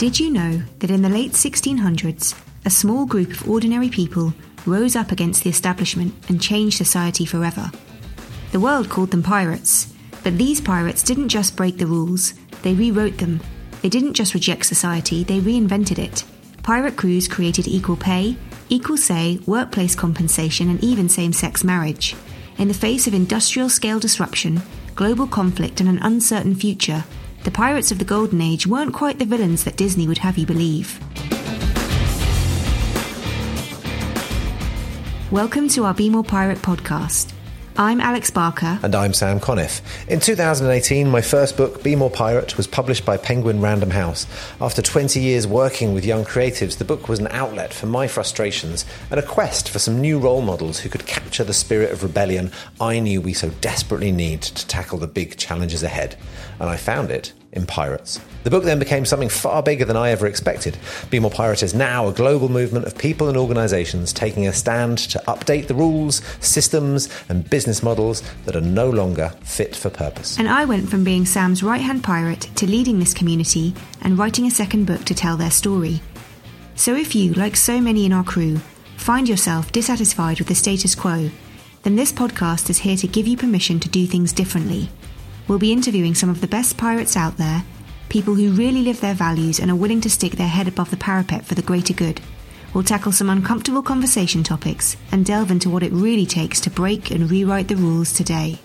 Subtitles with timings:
[0.00, 4.32] Did you know that in the late 1600s, a small group of ordinary people
[4.64, 7.70] rose up against the establishment and changed society forever?
[8.52, 9.92] The world called them pirates,
[10.24, 12.32] but these pirates didn't just break the rules,
[12.62, 13.42] they rewrote them.
[13.82, 16.24] They didn't just reject society, they reinvented it.
[16.62, 18.38] Pirate crews created equal pay,
[18.70, 22.16] equal say, workplace compensation, and even same sex marriage.
[22.56, 24.62] In the face of industrial scale disruption,
[24.94, 27.04] global conflict, and an uncertain future,
[27.44, 30.46] the pirates of the Golden Age weren't quite the villains that Disney would have you
[30.46, 31.00] believe.
[35.30, 37.32] Welcome to our Be More Pirate podcast.
[37.80, 38.78] I'm Alex Barker.
[38.82, 39.80] And I'm Sam Conniff.
[40.06, 44.26] In 2018, my first book, Be More Pirate, was published by Penguin Random House.
[44.60, 48.84] After 20 years working with young creatives, the book was an outlet for my frustrations
[49.10, 52.52] and a quest for some new role models who could capture the spirit of rebellion
[52.78, 56.16] I knew we so desperately need to tackle the big challenges ahead.
[56.58, 58.20] And I found it in Pirates.
[58.44, 60.78] The book then became something far bigger than I ever expected.
[61.10, 64.98] Be More Pirate is now a global movement of people and organisations taking a stand
[64.98, 70.38] to update the rules, systems, and business models that are no longer fit for purpose.
[70.38, 74.46] And I went from being Sam's right hand pirate to leading this community and writing
[74.46, 76.00] a second book to tell their story.
[76.76, 78.58] So if you, like so many in our crew,
[78.96, 81.30] find yourself dissatisfied with the status quo,
[81.82, 84.88] then this podcast is here to give you permission to do things differently
[85.50, 87.64] We'll be interviewing some of the best pirates out there,
[88.08, 90.96] people who really live their values and are willing to stick their head above the
[90.96, 92.20] parapet for the greater good.
[92.72, 97.10] We'll tackle some uncomfortable conversation topics and delve into what it really takes to break
[97.10, 98.60] and rewrite the rules today.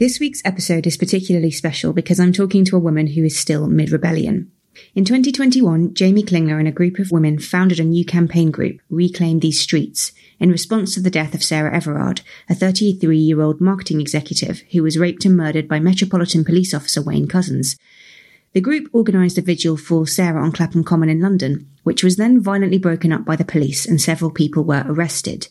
[0.00, 3.68] This week's episode is particularly special because I'm talking to a woman who is still
[3.68, 4.50] mid rebellion.
[4.94, 9.40] In 2021, Jamie Klingler and a group of women founded a new campaign group, Reclaim
[9.40, 14.00] These Streets, in response to the death of Sarah Everard, a 33 year old marketing
[14.00, 17.76] executive who was raped and murdered by Metropolitan Police Officer Wayne Couzens.
[18.52, 22.40] The group organised a vigil for Sarah on Clapham Common in London, which was then
[22.40, 25.48] violently broken up by the police and several people were arrested.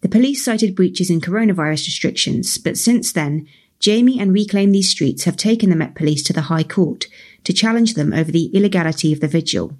[0.00, 3.46] The police cited breaches in coronavirus restrictions, but since then,
[3.78, 7.06] Jamie and Reclaim These Streets have taken the Met Police to the High Court
[7.46, 9.78] to challenge them over the illegality of the vigil.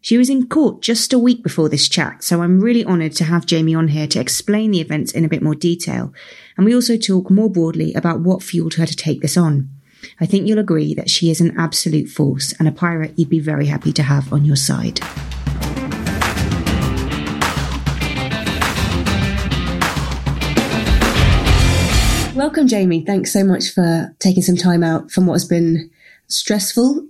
[0.00, 3.24] She was in court just a week before this chat, so I'm really honoured to
[3.24, 6.14] have Jamie on here to explain the events in a bit more detail.
[6.56, 9.68] And we also talk more broadly about what fueled her to take this on.
[10.20, 13.40] I think you'll agree that she is an absolute force and a pirate you'd be
[13.40, 15.00] very happy to have on your side.
[22.36, 23.04] Welcome, Jamie.
[23.04, 25.90] Thanks so much for taking some time out from what has been
[26.28, 27.06] stressful,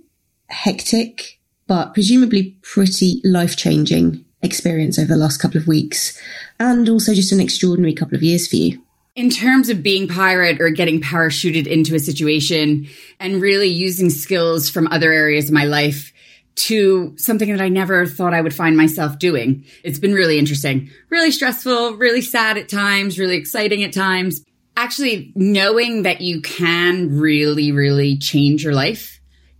[0.47, 6.19] hectic, but presumably pretty life changing experience over the last couple of weeks
[6.59, 8.81] and also just an extraordinary couple of years for you.
[9.15, 12.87] In terms of being pirate or getting parachuted into a situation
[13.19, 16.13] and really using skills from other areas of my life
[16.55, 19.63] to something that I never thought I would find myself doing.
[19.83, 24.43] It's been really interesting, really stressful, really sad at times, really exciting at times.
[24.77, 29.19] Actually, knowing that you can really, really change your life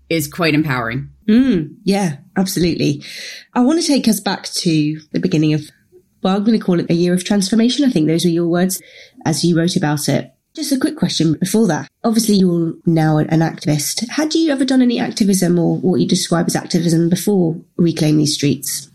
[0.10, 1.10] is quite empowering.
[1.28, 3.04] Mm, yeah, absolutely.
[3.56, 5.64] I want to take us back to the beginning of,
[6.22, 7.84] well, I'm going to call it a year of transformation.
[7.84, 8.80] I think those were your words
[9.26, 10.32] as you wrote about it.
[10.54, 11.90] Just a quick question before that.
[12.04, 14.08] Obviously, you're now an activist.
[14.10, 18.36] Had you ever done any activism or what you describe as activism before Reclaim These
[18.36, 18.92] Streets?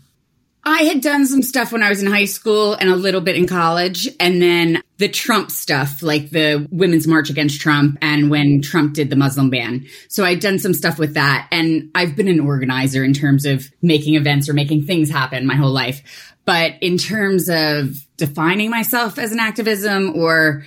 [0.65, 3.35] I had done some stuff when I was in high school and a little bit
[3.35, 4.07] in college.
[4.19, 9.09] And then the Trump stuff, like the Women's March Against Trump and when Trump did
[9.09, 9.85] the Muslim ban.
[10.07, 11.47] So I'd done some stuff with that.
[11.51, 15.55] And I've been an organizer in terms of making events or making things happen my
[15.55, 16.33] whole life.
[16.45, 20.65] But in terms of defining myself as an activism or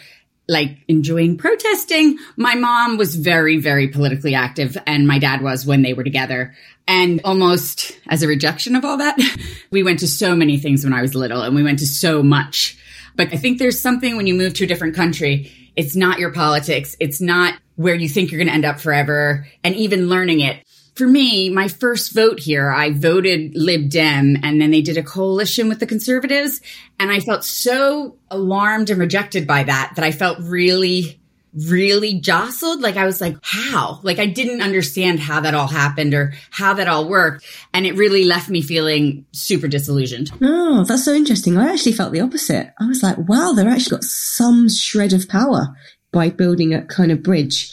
[0.49, 2.19] like enjoying protesting.
[2.37, 6.55] My mom was very, very politically active and my dad was when they were together.
[6.87, 9.19] And almost as a rejection of all that,
[9.71, 12.23] we went to so many things when I was little and we went to so
[12.23, 12.79] much.
[13.17, 16.33] But I think there's something when you move to a different country, it's not your
[16.33, 16.97] politics.
[17.01, 19.47] It's not where you think you're going to end up forever.
[19.65, 20.66] And even learning it
[20.97, 25.03] for me, my first vote here, I voted Lib Dem and then they did a
[25.03, 26.63] coalition with the conservatives.
[26.99, 31.21] And I felt so alarmed and rejected by that that I felt really,
[31.69, 32.81] really jostled.
[32.81, 34.01] Like I was like, how?
[34.03, 37.45] Like I didn't understand how that all happened or how that all worked.
[37.75, 40.31] And it really left me feeling super disillusioned.
[40.41, 41.59] Oh, that's so interesting.
[41.59, 42.73] I actually felt the opposite.
[42.81, 45.77] I was like, wow, they've actually got some shred of power
[46.11, 47.71] by building a kind of bridge.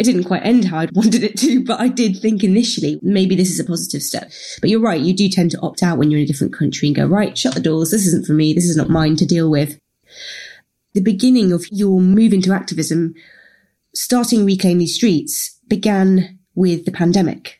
[0.00, 3.36] It didn't quite end how I'd wanted it to, but I did think initially maybe
[3.36, 4.32] this is a positive step.
[4.62, 6.88] But you're right, you do tend to opt out when you're in a different country
[6.88, 7.90] and go, right, shut the doors.
[7.90, 8.54] This isn't for me.
[8.54, 9.78] This is not mine to deal with.
[10.94, 13.14] The beginning of your move into activism,
[13.94, 17.59] starting Reclaim These Streets, began with the pandemic.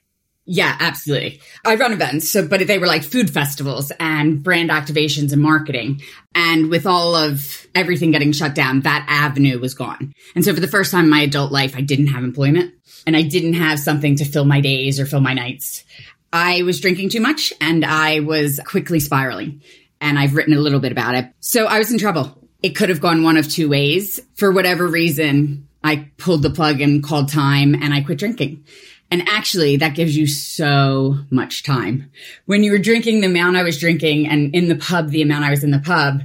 [0.52, 1.41] Yeah, absolutely.
[1.64, 6.02] I run events, so but they were like food festivals and brand activations and marketing.
[6.35, 10.12] And with all of everything getting shut down, that avenue was gone.
[10.35, 12.75] And so for the first time in my adult life, I didn't have employment
[13.06, 15.85] and I didn't have something to fill my days or fill my nights.
[16.32, 19.62] I was drinking too much and I was quickly spiraling.
[20.00, 21.26] And I've written a little bit about it.
[21.38, 22.49] So I was in trouble.
[22.61, 24.19] It could have gone one of two ways.
[24.35, 28.64] For whatever reason, I pulled the plug and called time and I quit drinking.
[29.10, 32.10] And actually, that gives you so much time.
[32.46, 35.44] When you were drinking the amount I was drinking and in the pub, the amount
[35.44, 36.22] I was in the pub,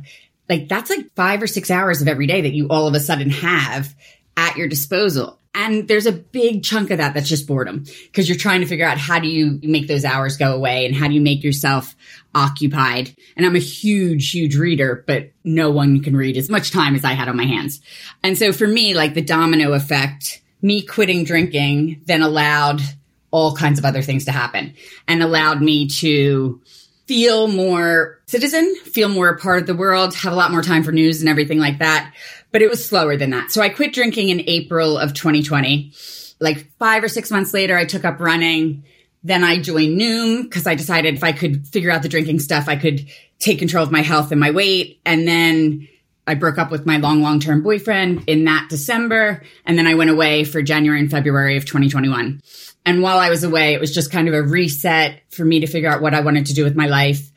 [0.48, 3.00] like that's like five or six hours of every day that you all of a
[3.00, 3.96] sudden have
[4.38, 5.40] at your disposal.
[5.56, 8.86] And there's a big chunk of that that's just boredom because you're trying to figure
[8.86, 11.96] out how do you make those hours go away and how do you make yourself
[12.36, 13.16] occupied.
[13.38, 17.06] And I'm a huge, huge reader, but no one can read as much time as
[17.06, 17.80] I had on my hands.
[18.22, 20.35] And so for me, like the domino effect,
[20.66, 22.82] me quitting drinking then allowed
[23.30, 24.74] all kinds of other things to happen
[25.08, 26.60] and allowed me to
[27.06, 30.82] feel more citizen, feel more a part of the world, have a lot more time
[30.82, 32.12] for news and everything like that.
[32.52, 33.52] But it was slower than that.
[33.52, 35.94] So I quit drinking in April of 2020.
[36.40, 38.86] Like five or six months later, I took up running.
[39.24, 42.68] Then I joined Noom because I decided if I could figure out the drinking stuff,
[42.68, 43.06] I could
[43.38, 45.00] take control of my health and my weight.
[45.06, 45.88] And then
[46.28, 49.44] I broke up with my long, long term boyfriend in that December.
[49.66, 52.42] And then I went away for January and February of 2021.
[52.86, 55.68] And while I was away, it was just kind of a reset for me to
[55.68, 57.32] figure out what I wanted to do with my life.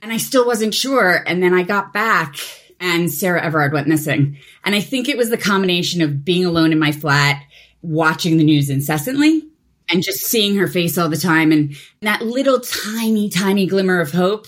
[0.00, 1.22] And I still wasn't sure.
[1.26, 2.36] And then I got back
[2.80, 4.38] and Sarah Everard went missing.
[4.64, 7.42] And I think it was the combination of being alone in my flat,
[7.80, 9.44] watching the news incessantly
[9.88, 14.10] and just seeing her face all the time and that little tiny, tiny glimmer of
[14.10, 14.46] hope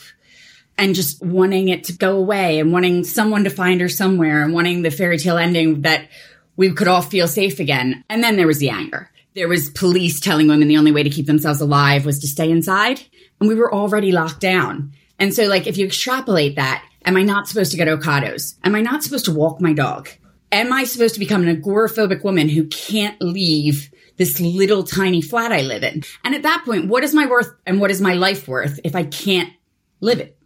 [0.76, 4.52] and just wanting it to go away and wanting someone to find her somewhere and
[4.52, 6.08] wanting the fairy tale ending that
[6.56, 8.04] we could all feel safe again.
[8.08, 9.10] And then there was the anger.
[9.34, 12.50] There was police telling women the only way to keep themselves alive was to stay
[12.50, 13.00] inside.
[13.40, 14.92] And we were already locked down.
[15.18, 18.54] And so, like, if you extrapolate that, am I not supposed to get Ocados?
[18.64, 20.08] Am I not supposed to walk my dog?
[20.52, 25.50] Am I supposed to become an agoraphobic woman who can't leave this little tiny flat
[25.50, 26.04] I live in?
[26.24, 28.94] And at that point, what is my worth and what is my life worth if
[28.94, 29.52] I can't
[30.00, 30.38] live it?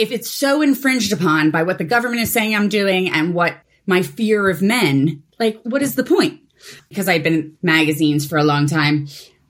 [0.00, 3.54] If it's so infringed upon by what the government is saying I'm doing and what
[3.86, 6.40] my fear of men, like, what is the point?
[6.88, 9.08] Because I'd been in magazines for a long time,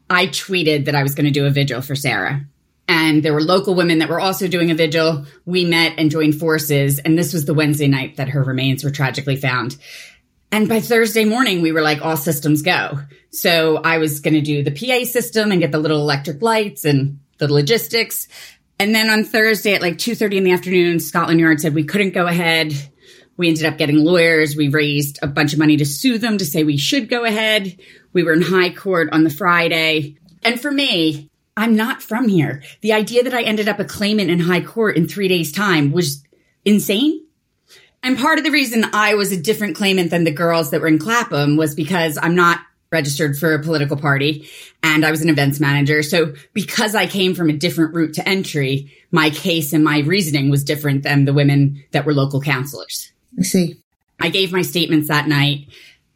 [0.08, 2.44] I tweeted that I was going to do a vigil for Sarah.
[2.88, 5.24] And there were local women that were also doing a vigil.
[5.44, 6.98] We met and joined forces.
[6.98, 9.76] And this was the Wednesday night that her remains were tragically found.
[10.50, 12.98] And by Thursday morning, we were like, all systems go.
[13.30, 16.84] So I was going to do the PA system and get the little electric lights
[16.84, 18.26] and the logistics.
[18.80, 22.14] And then on Thursday at like 2.30 in the afternoon, Scotland Yard said we couldn't
[22.14, 22.72] go ahead.
[23.36, 24.56] We ended up getting lawyers.
[24.56, 27.78] We raised a bunch of money to sue them to say we should go ahead.
[28.14, 30.16] We were in high court on the Friday.
[30.42, 31.28] And for me,
[31.58, 32.62] I'm not from here.
[32.80, 35.92] The idea that I ended up a claimant in high court in three days time
[35.92, 36.24] was
[36.64, 37.22] insane.
[38.02, 40.88] And part of the reason I was a different claimant than the girls that were
[40.88, 42.60] in Clapham was because I'm not
[42.92, 44.48] registered for a political party
[44.82, 46.02] and I was an events manager.
[46.02, 50.50] So because I came from a different route to entry, my case and my reasoning
[50.50, 53.12] was different than the women that were local counselors.
[53.38, 53.76] I see.
[54.18, 55.68] I gave my statements that night.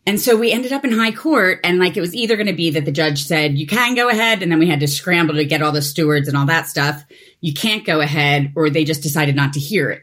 [0.07, 2.53] And so we ended up in high court and like it was either going to
[2.53, 4.43] be that the judge said, you can go ahead.
[4.43, 7.05] And then we had to scramble to get all the stewards and all that stuff.
[7.41, 10.03] You can't go ahead or they just decided not to hear it.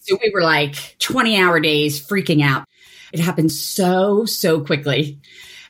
[0.00, 2.64] So we were like 20 hour days freaking out.
[3.12, 5.20] It happened so, so quickly.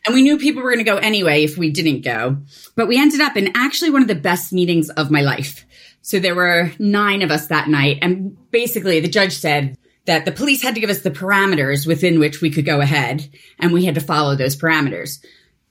[0.07, 2.39] And we knew people were going to go anyway if we didn't go.
[2.77, 5.67] But we ended up in actually one of the best meetings of my life.
[6.03, 7.99] So there were nine of us that night.
[8.03, 12.21] And basically the judge said that the police had to give us the parameters within
[12.21, 15.25] which we could go ahead and we had to follow those parameters.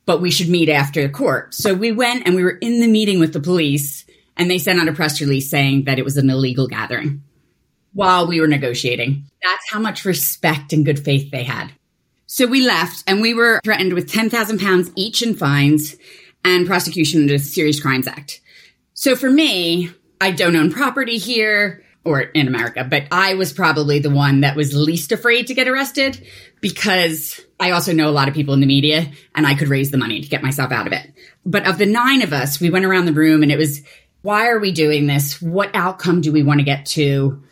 [0.05, 1.53] But we should meet after the court.
[1.53, 4.79] So we went and we were in the meeting with the police and they sent
[4.79, 7.23] out a press release saying that it was an illegal gathering
[7.93, 9.23] while we were negotiating.
[9.41, 11.71] That's how much respect and good faith they had.
[12.35, 15.95] So we left and we were threatened with 10,000 pounds each in fines
[16.43, 18.41] and prosecution under the Serious Crimes Act.
[18.93, 19.89] So for me,
[20.19, 24.57] I don't own property here or in America, but I was probably the one that
[24.57, 26.27] was least afraid to get arrested
[26.59, 29.91] because I also know a lot of people in the media and I could raise
[29.91, 31.09] the money to get myself out of it.
[31.45, 33.81] But of the nine of us, we went around the room and it was,
[34.23, 35.41] why are we doing this?
[35.41, 37.44] What outcome do we want to get to?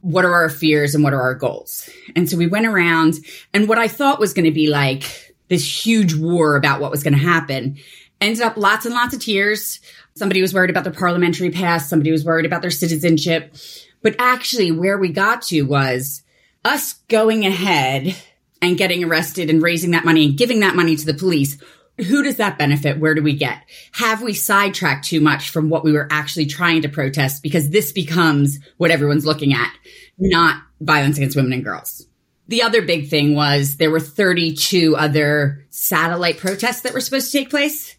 [0.00, 1.88] What are our fears and what are our goals?
[2.16, 3.14] And so we went around
[3.52, 7.02] and what I thought was going to be like this huge war about what was
[7.02, 7.78] going to happen
[8.20, 9.80] ended up lots and lots of tears.
[10.14, 11.88] Somebody was worried about their parliamentary past.
[11.88, 13.54] Somebody was worried about their citizenship.
[14.02, 16.22] But actually where we got to was
[16.64, 18.16] us going ahead
[18.62, 21.58] and getting arrested and raising that money and giving that money to the police
[22.04, 22.98] Who does that benefit?
[22.98, 23.62] Where do we get?
[23.92, 27.42] Have we sidetracked too much from what we were actually trying to protest?
[27.42, 29.72] Because this becomes what everyone's looking at,
[30.18, 32.06] not violence against women and girls.
[32.48, 37.38] The other big thing was there were 32 other satellite protests that were supposed to
[37.38, 37.96] take place.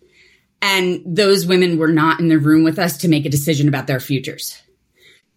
[0.61, 3.87] And those women were not in the room with us to make a decision about
[3.87, 4.61] their futures.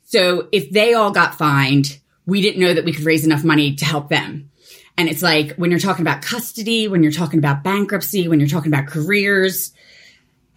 [0.04, 3.76] So if they all got fined, we didn't know that we could raise enough money
[3.76, 4.50] to help them.
[4.96, 8.48] And it's like when you're talking about custody, when you're talking about bankruptcy, when you're
[8.48, 9.72] talking about careers.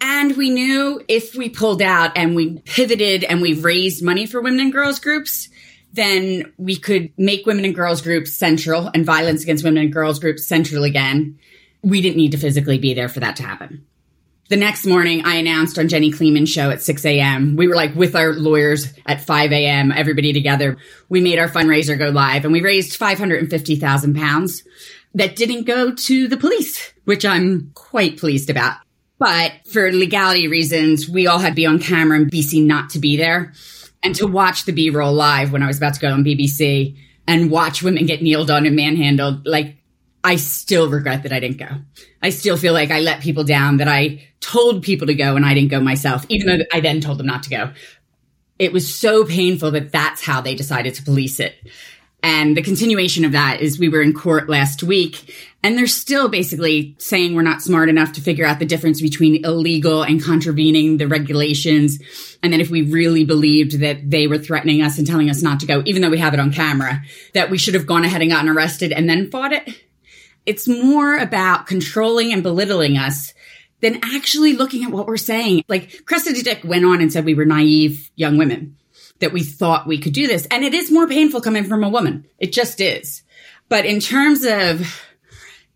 [0.00, 4.40] And we knew if we pulled out and we pivoted and we raised money for
[4.40, 5.48] women and girls groups,
[5.92, 10.20] then we could make women and girls groups central and violence against women and girls
[10.20, 11.38] groups central again.
[11.82, 13.86] We didn't need to physically be there for that to happen.
[14.48, 17.56] The next morning, I announced on Jenny Kleeman's show at 6 a.m.
[17.56, 20.78] We were like with our lawyers at 5 a.m., everybody together.
[21.10, 24.62] We made our fundraiser go live and we raised 550,000 pounds
[25.14, 28.78] that didn't go to the police, which I'm quite pleased about.
[29.18, 32.98] But for legality reasons, we all had to be on camera and BC not to
[32.98, 33.52] be there
[34.02, 36.96] and to watch the B roll live when I was about to go on BBC
[37.26, 39.46] and watch women get kneeled on and manhandled.
[39.46, 39.77] Like
[40.24, 41.68] I still regret that I didn't go.
[42.22, 45.46] I still feel like I let people down, that I told people to go and
[45.46, 47.72] I didn't go myself, even though I then told them not to go.
[48.58, 51.54] It was so painful that that's how they decided to police it.
[52.20, 55.32] And the continuation of that is we were in court last week
[55.62, 59.44] and they're still basically saying we're not smart enough to figure out the difference between
[59.44, 62.00] illegal and contravening the regulations.
[62.42, 65.60] And then if we really believed that they were threatening us and telling us not
[65.60, 67.02] to go, even though we have it on camera,
[67.34, 69.68] that we should have gone ahead and gotten arrested and then fought it
[70.48, 73.34] it's more about controlling and belittling us
[73.80, 75.62] than actually looking at what we're saying.
[75.68, 78.78] Like Cressida Dick went on and said we were naive young women,
[79.18, 80.46] that we thought we could do this.
[80.50, 82.24] And it is more painful coming from a woman.
[82.38, 83.22] It just is.
[83.68, 85.02] But in terms of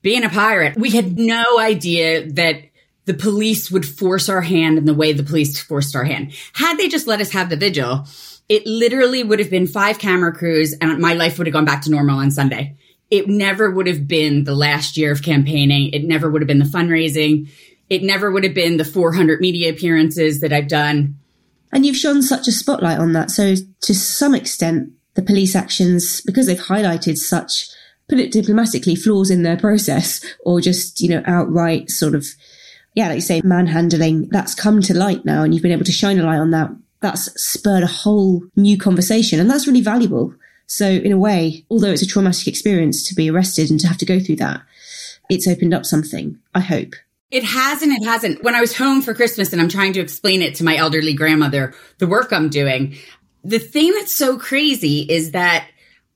[0.01, 2.63] being a pirate, we had no idea that
[3.05, 6.33] the police would force our hand in the way the police forced our hand.
[6.55, 8.07] Had they just let us have the vigil,
[8.49, 11.83] it literally would have been five camera crews and my life would have gone back
[11.83, 12.79] to normal on Sunday
[13.13, 15.91] it never would have been the last year of campaigning.
[15.93, 17.47] It never would have been the fundraising.
[17.91, 21.19] It never would have been the 400 media appearances that I've done.
[21.73, 23.31] And you've shone such a spotlight on that.
[23.31, 27.69] So to some extent, the police actions, because they've highlighted such,
[28.09, 32.27] put it diplomatically, flaws in their process or just, you know, outright sort of,
[32.95, 35.93] yeah, like you say, manhandling, that's come to light now and you've been able to
[35.93, 36.71] shine a light on that.
[37.01, 40.35] That's spurred a whole new conversation and that's really valuable
[40.67, 43.99] so in a way, although it's a traumatic experience to be arrested and to have
[43.99, 44.63] to go through that,
[45.29, 46.95] it's opened up something, I hope.
[47.31, 48.43] It has and it hasn't.
[48.43, 51.15] When I was home for Christmas and I'm trying to explain it to my elderly
[51.15, 52.97] grandmother, the work I'm doing,
[53.43, 55.67] the thing that's so crazy is that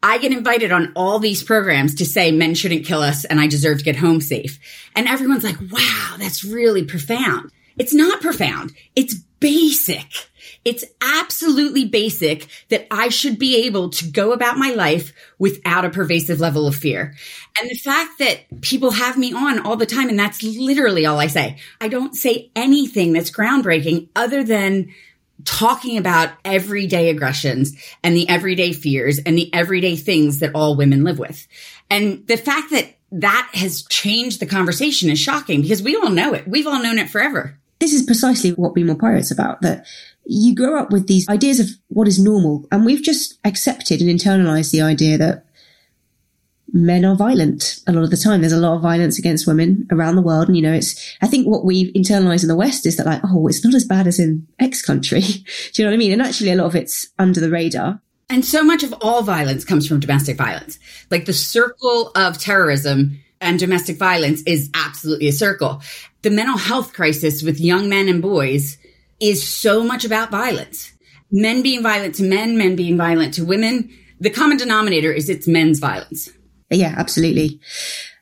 [0.02, 3.46] I get invited on all these programs to say men shouldn't kill us and I
[3.46, 4.60] deserve to get home safe.
[4.94, 7.50] And everyone's like, wow, that's really profound.
[7.78, 8.72] It's not profound.
[8.94, 10.28] It's basic.
[10.64, 15.90] It's absolutely basic that I should be able to go about my life without a
[15.90, 17.14] pervasive level of fear.
[17.60, 21.20] And the fact that people have me on all the time, and that's literally all
[21.20, 21.58] I say.
[21.80, 24.92] I don't say anything that's groundbreaking other than
[25.44, 31.04] talking about everyday aggressions and the everyday fears and the everyday things that all women
[31.04, 31.46] live with.
[31.90, 36.34] And the fact that that has changed the conversation is shocking because we all know
[36.34, 36.48] it.
[36.48, 37.58] We've all known it forever.
[37.78, 39.86] This is precisely what Be More Pirates about, that
[40.24, 42.66] you grow up with these ideas of what is normal.
[42.72, 45.46] And we've just accepted and internalized the idea that
[46.72, 48.40] men are violent a lot of the time.
[48.40, 50.48] There's a lot of violence against women around the world.
[50.48, 53.20] And, you know, it's, I think what we've internalized in the West is that like,
[53.24, 55.20] oh, it's not as bad as in X country.
[55.20, 55.42] Do
[55.74, 56.12] you know what I mean?
[56.12, 58.00] And actually a lot of it's under the radar.
[58.28, 60.78] And so much of all violence comes from domestic violence.
[61.10, 65.82] Like the circle of terrorism and domestic violence is absolutely a circle.
[66.26, 68.78] The mental health crisis with young men and boys
[69.20, 70.92] is so much about violence.
[71.30, 73.96] Men being violent to men, men being violent to women.
[74.18, 76.28] The common denominator is it's men's violence.
[76.68, 77.60] Yeah, absolutely.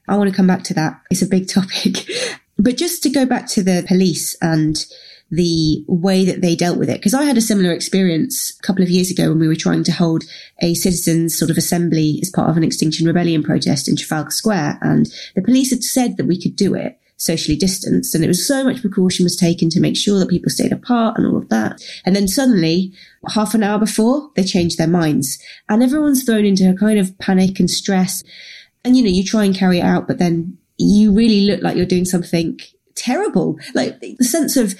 [0.06, 1.00] I want to come back to that.
[1.10, 2.06] It's a big topic.
[2.58, 4.76] but just to go back to the police and
[5.30, 6.98] the way that they dealt with it.
[6.98, 9.82] Because I had a similar experience a couple of years ago when we were trying
[9.84, 10.24] to hold
[10.60, 14.78] a citizens sort of assembly as part of an Extinction Rebellion protest in Trafalgar Square.
[14.82, 18.14] And the police had said that we could do it socially distanced.
[18.14, 21.16] And it was so much precaution was taken to make sure that people stayed apart
[21.16, 21.82] and all of that.
[22.04, 22.92] And then suddenly,
[23.28, 25.38] half an hour before, they changed their minds
[25.68, 28.22] and everyone's thrown into a kind of panic and stress.
[28.84, 31.76] And, you know, you try and carry it out, but then you really look like
[31.76, 32.58] you're doing something
[32.94, 33.58] terrible.
[33.74, 34.74] Like the sense of,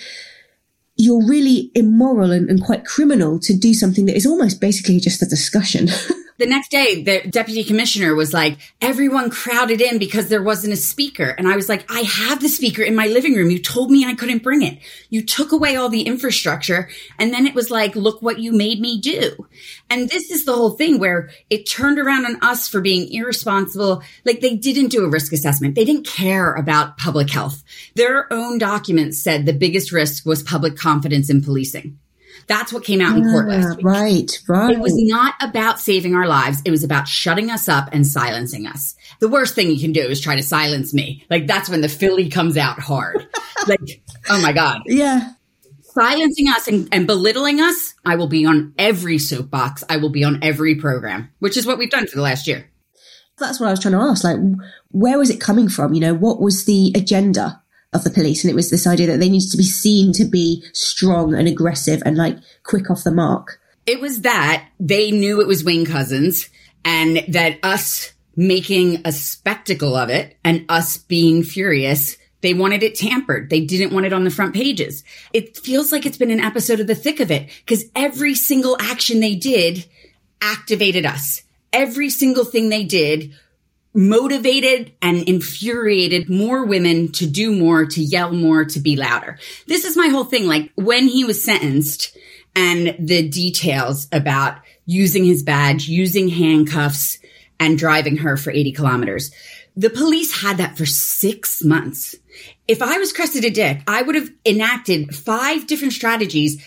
[0.97, 5.21] you're really immoral and, and, quite criminal to do something that is almost basically just
[5.23, 5.89] a discussion
[6.37, 10.77] The next day, the deputy commissioner was like, everyone crowded in because there wasn't a
[10.77, 11.29] speaker.
[11.29, 13.51] And I was like, I have the speaker in my living room.
[13.51, 14.79] You told me I couldn't bring it.
[15.11, 16.89] You took away all the infrastructure.
[17.21, 19.47] And then it was like, look what you made me do.
[19.89, 24.03] And this is the whole thing where it turned around on us for being irresponsible.
[24.25, 25.77] Like they didn't do a risk assessment.
[25.77, 27.63] They didn't care about public health.
[27.95, 31.99] Their own documents said the biggest risk was public confidence in policing.
[32.47, 33.85] That's what came out in court last ah, week.
[33.85, 34.73] Right, right.
[34.73, 36.63] It was not about saving our lives.
[36.65, 38.95] It was about shutting us up and silencing us.
[39.21, 41.25] The worst thing you can do is try to silence me.
[41.31, 43.27] Like that's when the Philly comes out hard.
[43.69, 44.83] like, oh my God.
[44.87, 45.33] Yeah.
[45.83, 49.85] Silencing us and, and belittling us, I will be on every soapbox.
[49.89, 52.69] I will be on every program, which is what we've done for the last year.
[53.39, 54.25] That's what I was trying to ask.
[54.25, 54.39] Like,
[54.91, 55.95] where was it coming from?
[55.95, 57.63] You know, what was the agenda
[57.95, 58.45] of the police?
[58.45, 61.49] And it was this idea that they needed to be seen to be strong and
[61.49, 63.61] aggressive and like quick off the mark.
[63.87, 66.49] It was that they knew it was Wayne Couzens
[66.85, 72.95] and that us making a spectacle of it and us being furious they wanted it
[72.95, 73.49] tampered.
[73.49, 75.03] They didn't want it on the front pages.
[75.33, 78.77] It feels like it's been an episode of the thick of it because every single
[78.79, 79.87] action they did
[80.43, 81.41] activated us.
[81.73, 83.33] Every single thing they did
[83.95, 89.39] motivated and infuriated more women to do more, to yell more, to be louder.
[89.67, 90.47] This is my whole thing.
[90.47, 92.17] Like when he was sentenced
[92.57, 97.19] and the details about using his badge, using handcuffs
[97.59, 99.31] and driving her for 80 kilometers.
[99.77, 102.15] The police had that for six months.
[102.69, 106.63] If I was Cressida Dick, I would have enacted five different strategies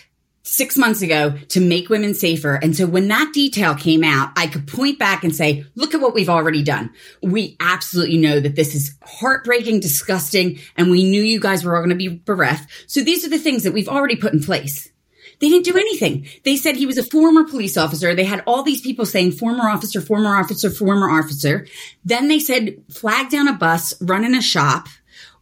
[0.48, 2.54] six months ago to make women safer.
[2.54, 6.00] And so when that detail came out, I could point back and say, look at
[6.00, 6.90] what we've already done.
[7.22, 11.82] We absolutely know that this is heartbreaking, disgusting, and we knew you guys were all
[11.82, 12.70] going to be bereft.
[12.86, 14.90] So these are the things that we've already put in place.
[15.40, 16.26] They didn't do anything.
[16.44, 18.14] They said he was a former police officer.
[18.14, 21.66] They had all these people saying former officer, former officer, former officer.
[22.04, 24.88] Then they said flag down a bus, run in a shop,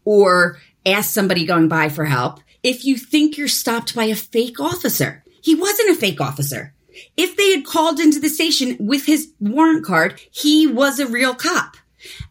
[0.04, 4.58] or ask somebody going by for help if you think you're stopped by a fake
[4.58, 5.22] officer.
[5.40, 6.74] He wasn't a fake officer.
[7.16, 11.32] If they had called into the station with his warrant card, he was a real
[11.32, 11.76] cop.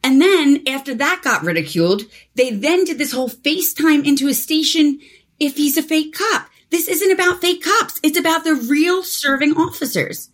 [0.03, 2.01] And then after that got ridiculed,
[2.35, 4.99] they then did this whole FaceTime into a station
[5.39, 6.49] if he's a fake cop.
[6.69, 8.01] This isn't about fake cops.
[8.03, 10.29] It's about the real serving officers.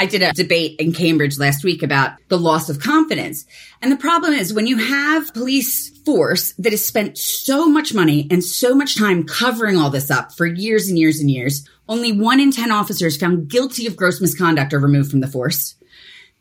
[0.00, 3.44] I did a debate in Cambridge last week about the loss of confidence.
[3.82, 8.26] And the problem is when you have police force that has spent so much money
[8.30, 12.12] and so much time covering all this up for years and years and years, only
[12.12, 15.74] one in 10 officers found guilty of gross misconduct are removed from the force.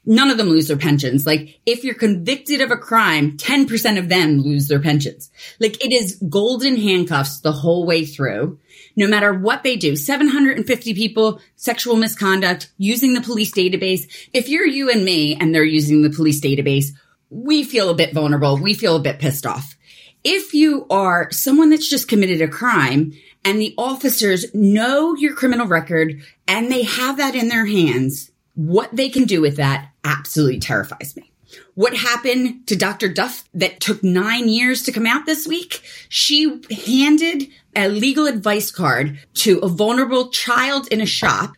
[0.06, 1.26] None of them lose their pensions.
[1.26, 5.30] Like if you're convicted of a crime, 10% of them lose their pensions.
[5.60, 8.58] Like it is golden handcuffs the whole way through
[9.00, 9.96] no matter what they do.
[9.96, 14.30] 750 people, sexual misconduct, using the police database.
[14.34, 16.88] If you're you and me and they're using the police database,
[17.30, 18.58] we feel a bit vulnerable.
[18.58, 19.78] We feel a bit pissed off.
[20.26, 23.14] If you are someone that's just committed a crime
[23.46, 28.94] and the officers know your criminal record and they have that in their hands, what
[28.94, 31.29] they can do with that absolutely terrifies me.
[31.76, 33.10] What happened to Dr.
[33.10, 35.82] Duff that took nine years to come out this week?
[36.10, 41.54] She handed a legal advice card to a vulnerable child in a shop.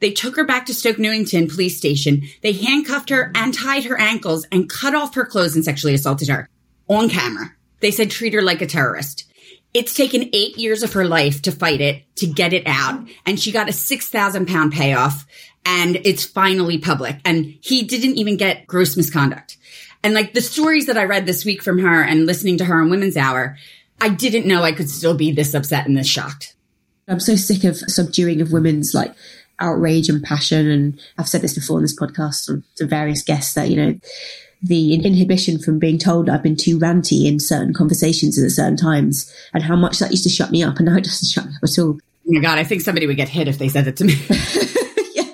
[0.00, 2.22] They took her back to Stoke Newington police station.
[2.42, 6.28] They handcuffed her and tied her ankles and cut off her clothes and sexually assaulted
[6.28, 6.48] her
[6.88, 7.52] on camera.
[7.80, 9.24] They said treat her like a terrorist.
[9.74, 13.06] It's taken eight years of her life to fight it, to get it out.
[13.26, 15.26] And she got a 6,000 pound payoff
[15.66, 17.16] and it's finally public.
[17.24, 19.58] And he didn't even get gross misconduct.
[20.02, 22.80] And like the stories that I read this week from her and listening to her
[22.80, 23.58] on Women's Hour,
[24.00, 26.54] I didn't know I could still be this upset and this shocked.
[27.08, 29.14] I'm so sick of subduing of women's like
[29.58, 30.70] outrage and passion.
[30.70, 33.98] And I've said this before in this podcast to various guests that, you know,
[34.62, 39.32] the inhibition from being told I've been too ranty in certain conversations at certain times
[39.52, 40.76] and how much that used to shut me up.
[40.76, 41.98] And now it doesn't shut me up at all.
[41.98, 44.14] Oh my God, I think somebody would get hit if they said it to me.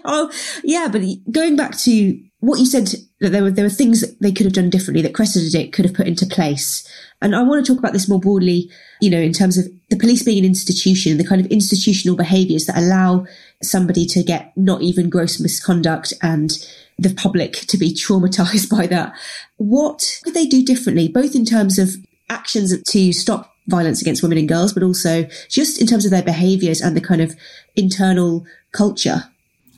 [0.04, 0.30] Oh,
[0.64, 0.88] yeah.
[0.90, 2.88] But going back to what you said,
[3.20, 5.72] that there were, there were things that they could have done differently that Cressida Dick
[5.72, 6.86] could have put into place.
[7.20, 8.68] And I want to talk about this more broadly,
[9.00, 12.66] you know, in terms of the police being an institution, the kind of institutional behaviors
[12.66, 13.26] that allow
[13.62, 16.50] somebody to get not even gross misconduct and
[16.98, 19.14] the public to be traumatized by that.
[19.56, 21.90] What could they do differently, both in terms of
[22.28, 26.22] actions to stop violence against women and girls, but also just in terms of their
[26.22, 27.36] behaviors and the kind of
[27.76, 29.24] internal culture?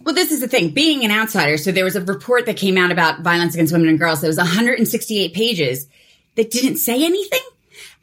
[0.04, 1.56] Well, this is the thing, being an outsider.
[1.56, 4.26] So there was a report that came out about violence against women and girls that
[4.28, 5.88] was 168 pages
[6.34, 7.40] that didn't say anything.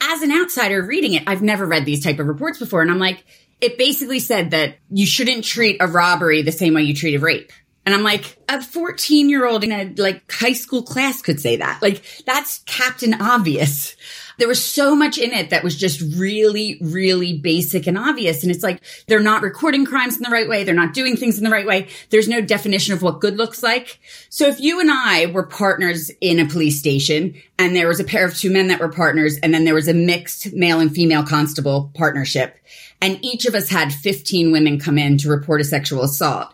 [0.02, 2.82] As an outsider reading it, I've never read these type of reports before.
[2.82, 3.24] And I'm like,
[3.62, 7.20] it basically said that you shouldn't treat a robbery the same way you treat a
[7.20, 7.52] rape.
[7.86, 11.58] And I'm like, a 14 year old in a like high school class could say
[11.58, 11.82] that.
[11.82, 13.96] Like that's Captain Obvious.
[14.42, 18.42] There was so much in it that was just really, really basic and obvious.
[18.42, 20.64] And it's like, they're not recording crimes in the right way.
[20.64, 21.90] They're not doing things in the right way.
[22.10, 24.00] There's no definition of what good looks like.
[24.30, 28.04] So if you and I were partners in a police station and there was a
[28.04, 30.92] pair of two men that were partners and then there was a mixed male and
[30.92, 32.58] female constable partnership
[33.00, 36.52] and each of us had 15 women come in to report a sexual assault.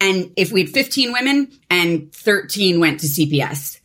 [0.00, 3.80] And if we had 15 women and 13 went to CPS,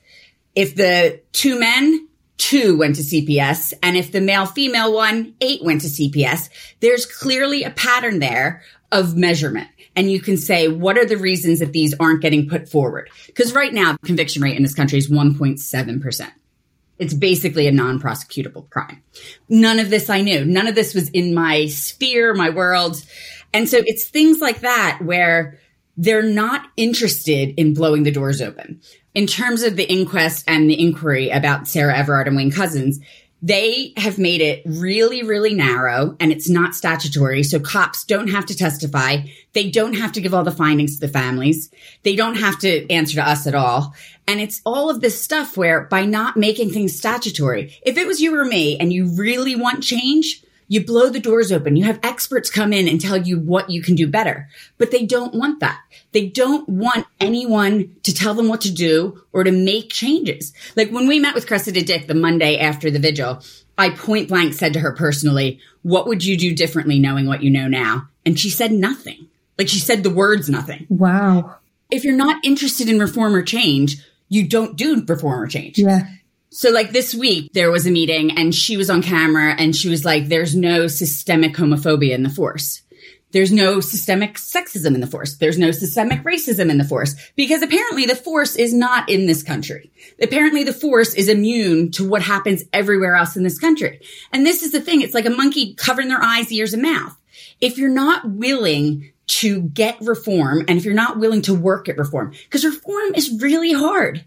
[0.56, 2.08] if the two men,
[2.42, 3.74] two went to CPS.
[3.84, 6.50] And if the male female one, eight went to CPS,
[6.80, 9.70] there's clearly a pattern there of measurement.
[9.96, 13.10] And you can say, what are the reasons that these aren't getting put forward?
[13.28, 16.32] Because right now, conviction rate in this country is 1.7%.
[16.98, 19.04] It's basically a non-prosecutable crime.
[19.48, 20.44] None of this I knew.
[20.44, 23.04] None of this was in my sphere, my world.
[23.54, 25.60] And so it's things like that where
[25.98, 28.82] they're not interested in blowing the doors open.
[29.14, 32.98] In terms of the inquest and the inquiry about Sarah Everard and Wayne Couzens,
[33.42, 37.42] they have made it really, really narrow and it's not statutory.
[37.42, 39.24] So cops don't have to testify.
[39.54, 41.72] They don't have to give all the findings to the families.
[42.04, 43.96] They don't have to answer to us at all.
[44.28, 48.22] And it's all of this stuff where by not making things statutory, if it was
[48.22, 51.76] you or me and you really want change, you blow the doors open.
[51.76, 55.06] You have experts come in and tell you what you can do better, but they
[55.06, 55.82] don't want that.
[56.14, 60.54] They don't want anyone to tell them what to do or to make changes.
[60.78, 63.44] Like when we met with Cressida Dick the Monday after the vigil,
[63.78, 67.52] I point blank said to her personally, what would you do differently knowing what you
[67.52, 68.08] know now?
[68.26, 69.28] And she said nothing.
[69.58, 70.88] Like she said the words nothing.
[70.88, 71.58] Wow.
[71.90, 73.98] If you're not interested in reform or change,
[74.30, 75.80] you don't do reform or change.
[75.80, 76.08] Yeah.
[76.54, 79.88] So like this week, there was a meeting and she was on camera and she
[79.88, 82.82] was like, there's no systemic homophobia in the force.
[83.32, 85.36] There's no systemic sexism in the force.
[85.38, 89.44] There's no systemic racism in the force because apparently the force is not in this
[89.44, 89.94] country.
[90.22, 94.02] Apparently the force is immune to what happens everywhere else in this country.
[94.34, 95.02] And this is the thing.
[95.02, 97.18] It's like a monkey covering their eyes, ears, and mouth.
[97.62, 101.98] If you're not willing to get reform and if you're not willing to work at
[101.98, 104.26] reform, because reform is really hard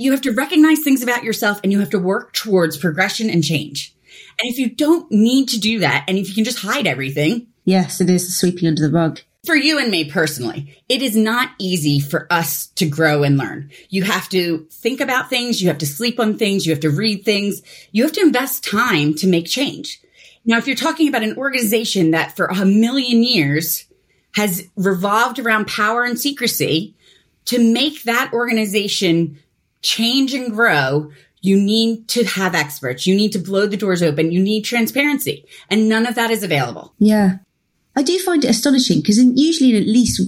[0.00, 3.44] you have to recognize things about yourself and you have to work towards progression and
[3.44, 3.94] change.
[4.40, 7.48] And if you don't need to do that, and if you can just hide everything.
[7.64, 9.20] Yes, it is sweeping under the rug.
[9.46, 13.70] For you and me personally, it is not easy for us to grow and learn.
[13.88, 15.62] You have to think about things.
[15.62, 16.66] You have to sleep on things.
[16.66, 17.62] You have to read things.
[17.92, 20.00] You have to invest time to make change.
[20.44, 23.84] Now, if you're talking about an organization that for a million years
[24.34, 26.94] has revolved around power and secrecy,
[27.46, 29.38] to make that organization
[29.82, 31.10] change and grow,
[31.40, 33.06] you need to have experts.
[33.06, 34.32] You need to blow the doors open.
[34.32, 35.46] You need transparency.
[35.70, 36.94] And none of that is available.
[36.98, 37.38] Yeah.
[37.96, 40.20] I do find it astonishing because usually in at least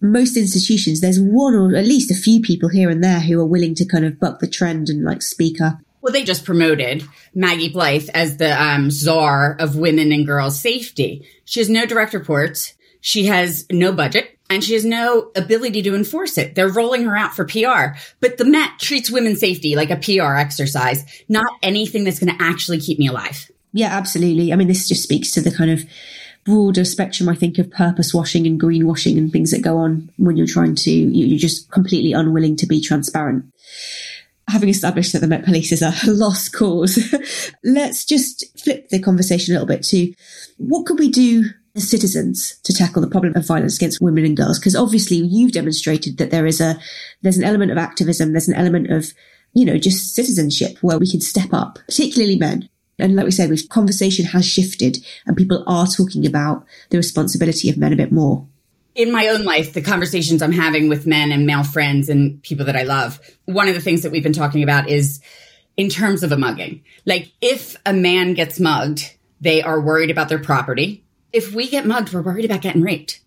[0.00, 3.46] most institutions, there's one or at least a few people here and there who are
[3.46, 5.78] willing to kind of buck the trend and like speak up.
[6.00, 11.26] Well, they just promoted Maggie Blyth as the um, czar of women and girls safety.
[11.44, 12.74] She has no direct reports.
[13.00, 16.54] She has no budget and she has no ability to enforce it.
[16.54, 20.36] They're rolling her out for PR, but the Met treats women's safety like a PR
[20.36, 23.50] exercise, not anything that's going to actually keep me alive.
[23.72, 24.52] Yeah, absolutely.
[24.52, 25.84] I mean, this just speaks to the kind of
[26.44, 30.36] broader spectrum, I think, of purpose washing and greenwashing and things that go on when
[30.36, 33.44] you're trying to, you're just completely unwilling to be transparent.
[34.48, 37.14] Having established that the Met Police is a lost cause,
[37.64, 40.14] let's just flip the conversation a little bit to
[40.56, 41.44] what could we do
[41.80, 44.58] citizens to tackle the problem of violence against women and girls?
[44.58, 46.78] Because obviously you've demonstrated that there is a,
[47.22, 49.12] there's an element of activism, there's an element of,
[49.54, 52.68] you know, just citizenship where we can step up, particularly men.
[52.98, 57.70] And like we said, we've conversation has shifted and people are talking about the responsibility
[57.70, 58.46] of men a bit more.
[58.94, 62.66] In my own life, the conversations I'm having with men and male friends and people
[62.66, 65.20] that I love, one of the things that we've been talking about is
[65.76, 66.82] in terms of a mugging.
[67.06, 71.86] Like if a man gets mugged, they are worried about their property if we get
[71.86, 73.20] mugged, we're worried about getting raped.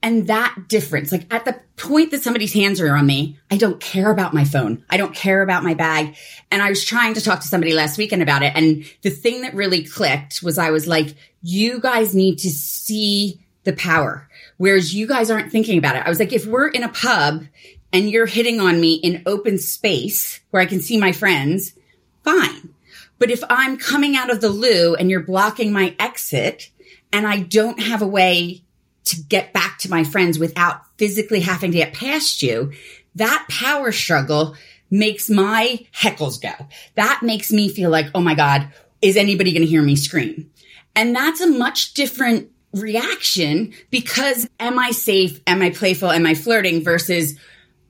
[0.00, 3.80] And that difference, like at the point that somebody's hands are on me, I don't
[3.80, 4.84] care about my phone.
[4.88, 6.16] I don't care about my bag.
[6.50, 8.52] And I was trying to talk to somebody last weekend about it.
[8.54, 13.40] And the thing that really clicked was I was like, you guys need to see
[13.64, 16.06] the power, whereas you guys aren't thinking about it.
[16.06, 17.44] I was like, if we're in a pub
[17.92, 21.74] and you're hitting on me in open space where I can see my friends,
[22.22, 22.72] fine.
[23.18, 26.70] But if I'm coming out of the loo and you're blocking my exit,
[27.12, 28.62] and I don't have a way
[29.04, 32.72] to get back to my friends without physically having to get past you,
[33.14, 34.54] that power struggle
[34.90, 36.52] makes my heckles go.
[36.94, 38.68] That makes me feel like, oh my God,
[39.00, 40.50] is anybody going to hear me scream?
[40.94, 45.40] And that's a much different reaction because am I safe?
[45.46, 46.10] Am I playful?
[46.10, 47.38] Am I flirting versus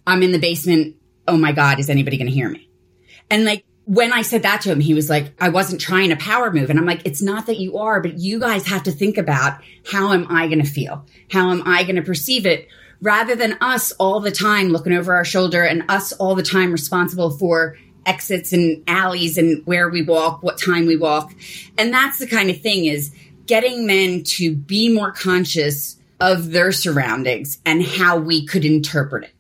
[0.09, 0.97] I'm in the basement.
[1.27, 2.71] Oh my God, is anybody going to hear me?
[3.31, 6.16] And like, when I said that to him, he was like, I wasn't trying a
[6.16, 6.68] power move.
[6.68, 9.62] And I'm like, it's not that you are, but you guys have to think about
[9.90, 11.07] how am I going to feel?
[11.31, 12.68] How am I going to perceive it?
[13.01, 16.70] Rather than us all the time looking over our shoulder and us all the time
[16.70, 21.33] responsible for exits and alleys and where we walk, what time we walk.
[21.79, 23.11] And that's the kind of thing is
[23.46, 29.35] getting men to be more conscious of their surroundings and how we could interpret it.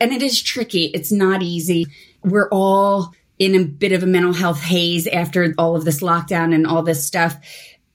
[0.00, 0.84] And it is tricky.
[0.84, 1.86] It's not easy.
[2.22, 6.54] We're all in a bit of a mental health haze after all of this lockdown
[6.54, 7.36] and all this stuff.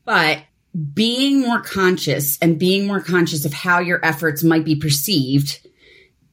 [0.05, 0.39] But
[0.93, 5.65] being more conscious and being more conscious of how your efforts might be perceived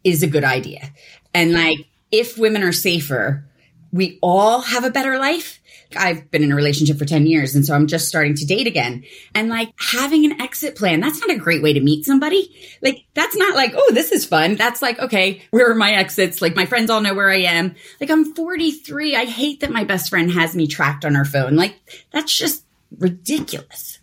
[0.02, 0.90] is a good idea.
[1.34, 1.78] And like,
[2.10, 3.44] if women are safer,
[3.92, 5.59] we all have a better life
[5.96, 7.54] I've been in a relationship for 10 years.
[7.54, 9.04] And so I'm just starting to date again.
[9.34, 12.54] And like having an exit plan, that's not a great way to meet somebody.
[12.82, 14.56] Like that's not like, oh, this is fun.
[14.56, 16.40] That's like, okay, where are my exits?
[16.40, 17.74] Like my friends all know where I am.
[18.00, 19.16] Like I'm 43.
[19.16, 21.56] I hate that my best friend has me tracked on her phone.
[21.56, 21.76] Like
[22.10, 22.64] that's just
[22.98, 24.00] ridiculous.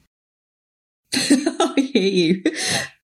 [1.14, 2.44] I hear you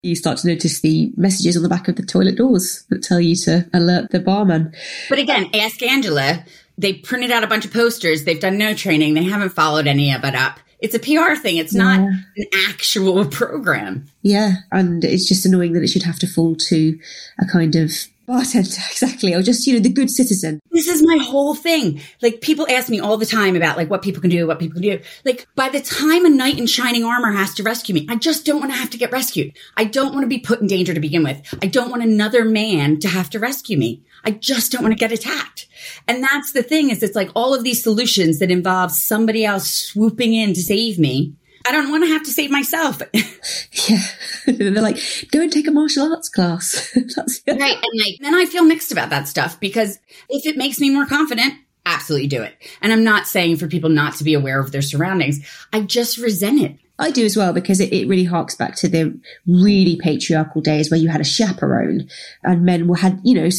[0.03, 3.19] you start to notice the messages on the back of the toilet doors that tell
[3.19, 4.73] you to alert the barman.
[5.09, 6.43] But again, ask Angela
[6.77, 8.23] they printed out a bunch of posters.
[8.23, 9.13] They've done no training.
[9.13, 10.59] They haven't followed any of it up.
[10.79, 11.57] It's a PR thing.
[11.57, 11.83] It's yeah.
[11.83, 14.07] not an actual program.
[14.23, 14.55] Yeah.
[14.71, 16.99] And it's just annoying that it should have to fall to
[17.39, 17.91] a kind of
[18.25, 18.69] bartender.
[18.91, 19.33] Exactly.
[19.33, 20.59] Or just, you know, the good citizen.
[20.71, 22.01] This is my whole thing.
[22.21, 24.75] Like people ask me all the time about like what people can do, what people
[24.75, 24.99] can do.
[25.25, 28.45] Like by the time a knight in shining armor has to rescue me, I just
[28.45, 29.53] don't want to have to get rescued.
[29.75, 31.41] I don't want to be put in danger to begin with.
[31.63, 34.03] I don't want another man to have to rescue me.
[34.23, 35.67] I just don't want to get attacked.
[36.07, 39.71] And that's the thing is it's like all of these solutions that involve somebody else
[39.71, 41.35] swooping in to save me.
[41.67, 43.01] I don't want to have to save myself.
[43.13, 44.03] yeah.
[44.47, 44.97] They're like,
[45.31, 46.91] go and take a martial arts class.
[46.95, 47.45] right.
[47.47, 51.05] And like, then I feel mixed about that stuff because if it makes me more
[51.05, 51.53] confident,
[51.85, 52.55] absolutely do it.
[52.81, 55.45] And I'm not saying for people not to be aware of their surroundings.
[55.71, 56.77] I just resent it.
[56.99, 60.91] I do as well because it, it, really harks back to the really patriarchal days
[60.91, 62.07] where you had a chaperone
[62.43, 63.49] and men were had, you know,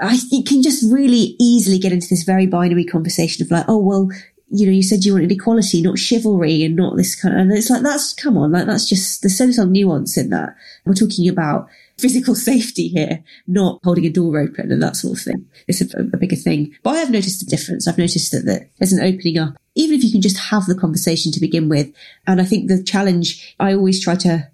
[0.00, 3.78] I think can just really easily get into this very binary conversation of like, oh,
[3.78, 4.08] well,
[4.50, 7.52] you know, you said you wanted equality, not chivalry and not this kind of, and
[7.52, 10.54] it's like, that's, come on, like, that's just, there's so little nuance in that.
[10.84, 15.24] We're talking about physical safety here, not holding a door open and that sort of
[15.24, 15.46] thing.
[15.66, 16.74] It's a, a bigger thing.
[16.82, 17.88] But I have noticed a difference.
[17.88, 20.78] I've noticed that, that there's an opening up, even if you can just have the
[20.78, 21.92] conversation to begin with.
[22.26, 24.48] And I think the challenge, I always try to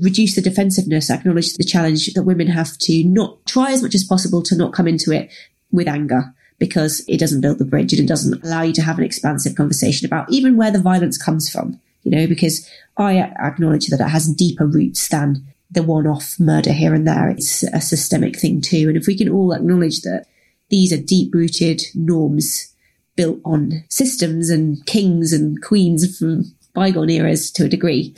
[0.00, 4.04] reduce the defensiveness, acknowledge the challenge that women have to not try as much as
[4.04, 5.30] possible to not come into it
[5.70, 8.98] with anger because it doesn't build the bridge and it doesn't allow you to have
[8.98, 13.86] an expansive conversation about even where the violence comes from, you know, because I acknowledge
[13.88, 17.30] that it has deeper roots than the one off murder here and there.
[17.30, 18.88] It's a systemic thing too.
[18.88, 20.26] And if we can all acknowledge that
[20.70, 22.74] these are deep rooted norms
[23.16, 28.14] built on systems and kings and queens from bygone eras to a degree,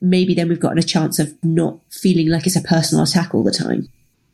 [0.00, 3.42] maybe then we've gotten a chance of not feeling like it's a personal attack all
[3.42, 3.88] the time.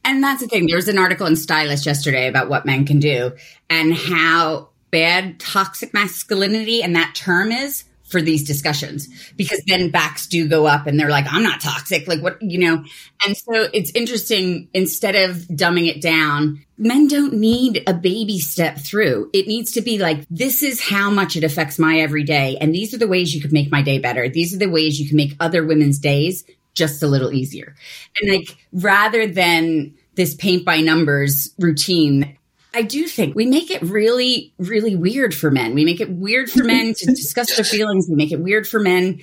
[0.05, 0.67] And that's the thing.
[0.67, 3.33] There was an article in Stylist yesterday about what men can do
[3.71, 10.27] and how bad toxic masculinity and that term is for these discussions because then backs
[10.27, 12.07] do go up and they're like, I'm not toxic.
[12.07, 12.85] Like what, you know?
[13.27, 14.69] And so it's interesting.
[14.75, 19.31] Instead of dumbing it down, men don't need a baby step through.
[19.33, 22.59] It needs to be like, this is how much it affects my everyday.
[22.61, 24.29] And these are the ways you could make my day better.
[24.29, 26.45] These are the ways you can make other women's days
[26.75, 27.75] just a little easier.
[28.21, 32.37] And like, rather than this paint by numbers routine,
[32.75, 35.75] I do think we make it really, really weird for men.
[35.75, 38.07] We make it weird for men to discuss their feelings.
[38.09, 39.21] We make it weird for men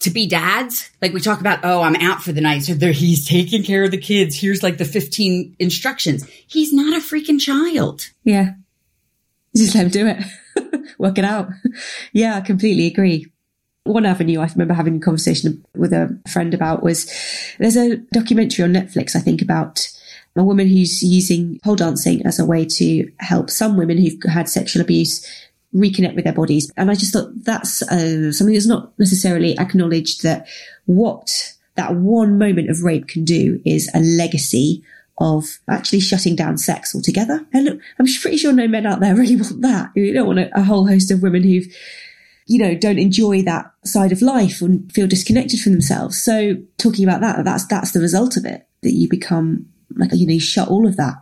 [0.00, 0.90] to be dads.
[1.00, 2.62] Like we talk about, oh, I'm out for the night.
[2.62, 4.38] So there, he's taking care of the kids.
[4.38, 6.28] Here's like the 15 instructions.
[6.46, 8.08] He's not a freaking child.
[8.24, 8.54] Yeah.
[9.56, 10.90] Just let him do it.
[10.98, 11.48] Work it out.
[12.12, 13.26] Yeah, I completely agree.
[13.84, 17.10] One avenue I remember having a conversation with a friend about was
[17.58, 19.88] there's a documentary on Netflix, I think, about
[20.36, 24.48] a woman who's using pole dancing as a way to help some women who've had
[24.48, 25.26] sexual abuse
[25.74, 26.70] reconnect with their bodies.
[26.76, 30.46] And I just thought that's uh, something that's not necessarily acknowledged that
[30.86, 34.82] what that one moment of rape can do is a legacy
[35.18, 37.44] of actually shutting down sex altogether.
[37.52, 39.90] And look, I'm pretty sure no men out there really want that.
[39.94, 41.66] You don't want a, a whole host of women who've,
[42.46, 46.20] you know, don't enjoy that side of life and feel disconnected from themselves.
[46.20, 50.26] So talking about that, that's, that's the result of it, that you become like, you
[50.26, 51.16] know, you shut all of that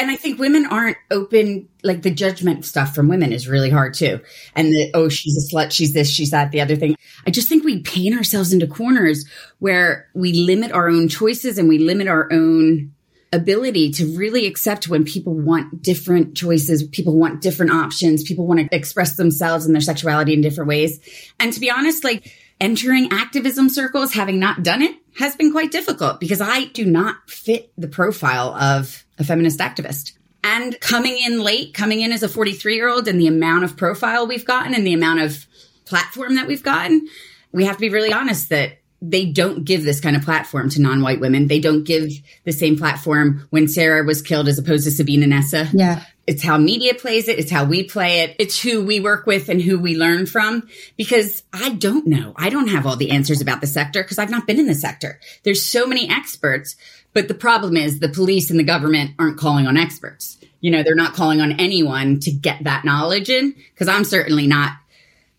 [0.00, 3.92] And I think women aren't open, like the judgment stuff from women is really hard
[3.92, 4.20] too.
[4.56, 6.96] And the, oh, she's a slut, she's this, she's that, the other thing.
[7.26, 11.68] I just think we paint ourselves into corners where we limit our own choices and
[11.68, 12.94] we limit our own
[13.32, 18.58] ability to really accept when people want different choices, people want different options, people want
[18.58, 20.98] to express themselves and their sexuality in different ways.
[21.38, 25.70] And to be honest, like entering activism circles, having not done it, has been quite
[25.70, 30.12] difficult because I do not fit the profile of a feminist activist.
[30.42, 33.76] And coming in late, coming in as a 43 year old and the amount of
[33.76, 35.46] profile we've gotten and the amount of
[35.84, 37.08] platform that we've gotten,
[37.52, 40.80] we have to be really honest that they don't give this kind of platform to
[40.80, 41.46] non-white women.
[41.46, 42.12] They don't give
[42.44, 45.68] the same platform when Sarah was killed as opposed to Sabina Nessa.
[45.72, 46.04] Yeah.
[46.30, 47.40] It's how media plays it.
[47.40, 48.36] It's how we play it.
[48.38, 52.34] It's who we work with and who we learn from because I don't know.
[52.36, 54.74] I don't have all the answers about the sector because I've not been in the
[54.76, 55.18] sector.
[55.42, 56.76] There's so many experts,
[57.14, 60.38] but the problem is the police and the government aren't calling on experts.
[60.60, 64.46] You know, they're not calling on anyone to get that knowledge in because I'm certainly
[64.46, 64.74] not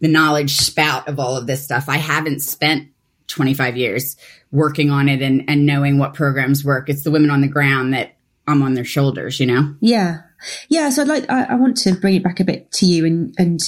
[0.01, 1.85] the knowledge spout of all of this stuff.
[1.87, 2.89] I haven't spent
[3.27, 4.17] 25 years
[4.51, 6.89] working on it and, and knowing what programs work.
[6.89, 9.73] It's the women on the ground that I'm on their shoulders, you know?
[9.79, 10.23] Yeah.
[10.69, 10.89] Yeah.
[10.89, 13.33] So I'd like, I, I want to bring it back a bit to you and,
[13.37, 13.59] and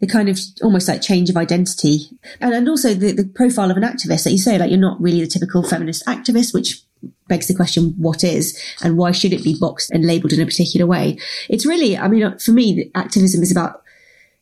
[0.00, 2.10] the kind of almost like change of identity
[2.40, 5.00] and, and also the, the profile of an activist that you say, like you're not
[5.00, 6.82] really the typical feminist activist, which
[7.28, 10.46] begs the question, what is and why should it be boxed and labeled in a
[10.46, 11.18] particular way?
[11.48, 13.82] It's really, I mean, uh, for me, activism is about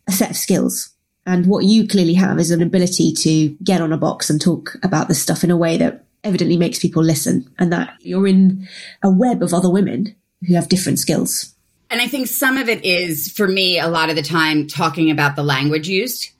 [0.09, 0.92] a set of skills
[1.27, 4.77] and what you clearly have is an ability to get on a box and talk
[4.85, 8.68] about this stuff in a way that evidently makes people listen and that you're in
[9.03, 10.14] a web of other women
[10.46, 11.56] who have different skills.
[11.90, 15.11] And I think some of it is for me, a lot of the time talking
[15.11, 16.31] about the language used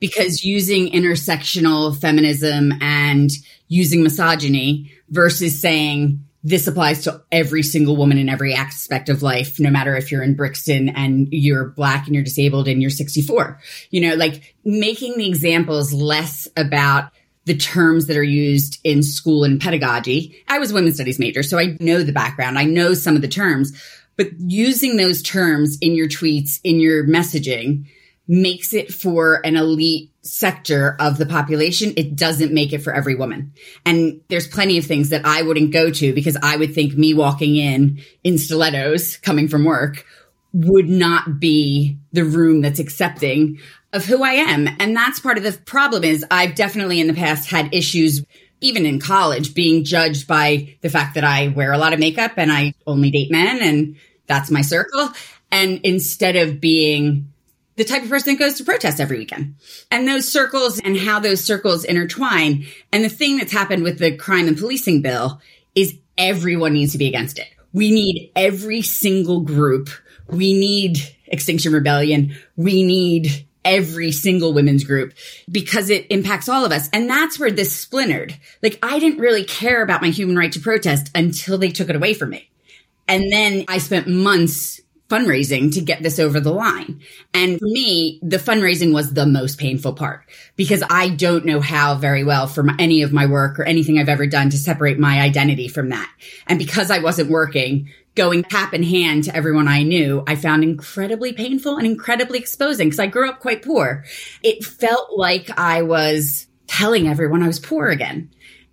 [0.00, 3.30] because using intersectional feminism and
[3.68, 9.58] using misogyny versus saying this applies to every single woman in every aspect of life,
[9.58, 13.58] no matter if you're in Brixton and you're black and you're disabled and you're 64.
[13.90, 17.10] You know, like making the examples less about
[17.46, 20.42] the terms that are used in school and pedagogy.
[20.48, 22.58] I was a women's studies major, so I know the background.
[22.58, 23.72] I know some of the terms,
[24.16, 27.86] but using those terms in your tweets, in your messaging
[28.26, 31.92] makes it for an elite sector of the population.
[31.96, 33.52] It doesn't make it for every woman.
[33.84, 37.12] And there's plenty of things that I wouldn't go to because I would think me
[37.12, 40.06] walking in in stilettos coming from work
[40.54, 43.58] would not be the room that's accepting
[43.92, 44.68] of who I am.
[44.78, 48.24] And that's part of the problem is I've definitely in the past had issues
[48.60, 52.32] even in college being judged by the fact that I wear a lot of makeup
[52.36, 55.10] and I only date men and that's my circle.
[55.50, 57.32] And instead of being
[57.76, 59.56] the type of person that goes to protest every weekend
[59.90, 62.66] and those circles and how those circles intertwine.
[62.92, 65.40] And the thing that's happened with the crime and policing bill
[65.74, 67.48] is everyone needs to be against it.
[67.72, 69.90] We need every single group.
[70.28, 72.36] We need Extinction Rebellion.
[72.56, 75.14] We need every single women's group
[75.50, 76.88] because it impacts all of us.
[76.92, 78.36] And that's where this splintered.
[78.62, 81.96] Like I didn't really care about my human right to protest until they took it
[81.96, 82.48] away from me.
[83.08, 84.80] And then I spent months
[85.14, 87.00] fundraising to get this over the line.
[87.32, 90.22] And for me, the fundraising was the most painful part
[90.56, 93.98] because I don't know how very well for my, any of my work or anything
[93.98, 96.10] I've ever done to separate my identity from that.
[96.48, 100.64] And because I wasn't working, going cap in hand to everyone I knew, I found
[100.64, 104.04] incredibly painful and incredibly exposing because I grew up quite poor.
[104.42, 108.30] It felt like I was telling everyone I was poor again.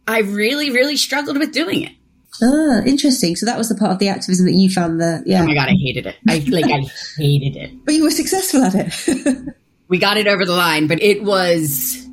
[0.08, 1.94] I really, really struggled with doing it.
[2.42, 3.36] Ah, interesting.
[3.36, 5.42] So that was the part of the activism that you found the yeah.
[5.42, 6.16] Oh my god, I hated it.
[6.28, 6.82] I like I
[7.18, 7.72] hated it.
[7.86, 9.56] But you were successful at it.
[9.88, 12.08] we got it over the line, but it was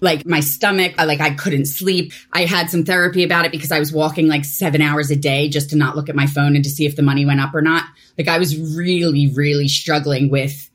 [0.00, 2.12] like my stomach, I, like I couldn't sleep.
[2.32, 5.48] I had some therapy about it because I was walking like seven hours a day
[5.48, 7.54] just to not look at my phone and to see if the money went up
[7.54, 7.84] or not.
[8.16, 10.70] Like I was really, really struggling with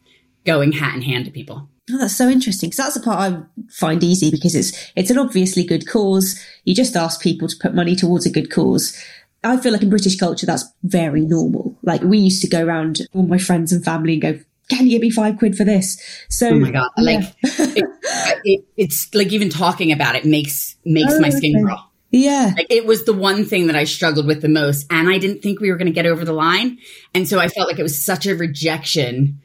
[0.45, 1.69] going hat in hand to people.
[1.91, 5.19] Oh, that's so interesting because that's the part I find easy because it's it's an
[5.19, 6.39] obviously good cause.
[6.63, 8.99] You just ask people to put money towards a good cause.
[9.43, 11.77] I feel like in British culture that's very normal.
[11.83, 14.91] Like we used to go around all my friends and family and go, "Can you
[14.91, 17.03] give me five quid for this?" So, oh my god, yeah.
[17.03, 17.85] like it,
[18.43, 21.91] it, it's like even talking about it makes makes oh, my skin crawl.
[22.09, 22.53] Yeah.
[22.55, 24.87] Like it was the one thing that I struggled with the most.
[24.89, 26.77] And I didn't think we were going to get over the line.
[27.13, 29.41] And so I felt like it was such a rejection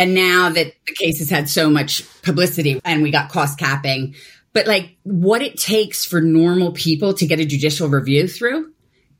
[0.00, 4.14] and now that the case has had so much publicity and we got cost capping,
[4.54, 8.72] but like what it takes for normal people to get a judicial review through,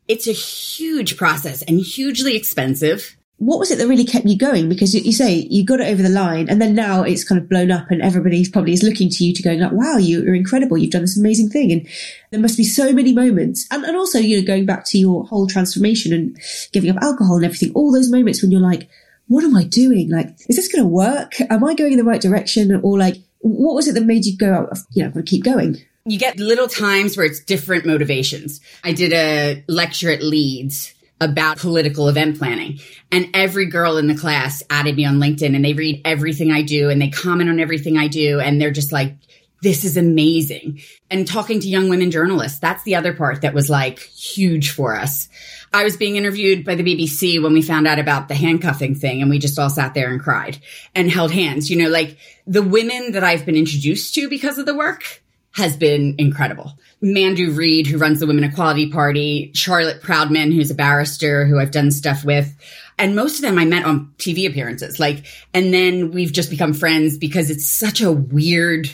[0.09, 3.15] it's a huge process and hugely expensive.
[3.37, 4.71] what was it that really kept you going?
[4.71, 7.47] Because you say you got it over the line and then now it's kind of
[7.47, 10.79] blown up and everybody probably is looking to you to go like, wow, you're incredible.
[10.79, 11.73] You've done this amazing thing.
[11.73, 11.87] And
[12.31, 13.67] there must be so many moments.
[13.71, 16.39] And, and also, you know, going back to your whole transformation and
[16.73, 18.89] giving up alcohol and everything, all those moments when you're like,
[19.31, 20.11] what am I doing?
[20.11, 21.41] Like, is this going to work?
[21.41, 22.81] Am I going in the right direction?
[22.83, 25.45] Or like, what was it that made you go, you know, I'm going to keep
[25.45, 25.77] going?
[26.05, 28.61] You get little times where it's different motivations.
[28.83, 32.81] I did a lecture at Leeds about political event planning.
[33.13, 36.63] And every girl in the class added me on LinkedIn and they read everything I
[36.63, 38.41] do and they comment on everything I do.
[38.41, 39.15] And they're just like,
[39.63, 40.81] this is amazing.
[41.09, 44.97] And talking to young women journalists, that's the other part that was like huge for
[44.97, 45.29] us.
[45.73, 49.23] I was being interviewed by the BBC when we found out about the handcuffing thing
[49.23, 50.59] and we just all sat there and cried
[50.95, 51.71] and held hands.
[51.71, 52.17] You know, like
[52.47, 56.79] the women that I've been introduced to because of the work has been incredible.
[57.03, 61.73] Mandu Reid, who runs the Women Equality Party, Charlotte Proudman, who's a barrister who I've
[61.73, 62.55] done stuff with.
[62.99, 65.01] And most of them I met on TV appearances.
[65.01, 68.91] Like, and then we've just become friends because it's such a weird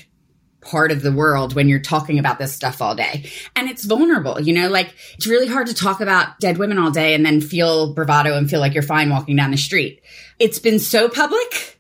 [0.66, 3.30] part of the world when you're talking about this stuff all day.
[3.54, 6.90] And it's vulnerable, you know, like it's really hard to talk about dead women all
[6.90, 10.02] day and then feel bravado and feel like you're fine walking down the street.
[10.38, 11.76] It's been so public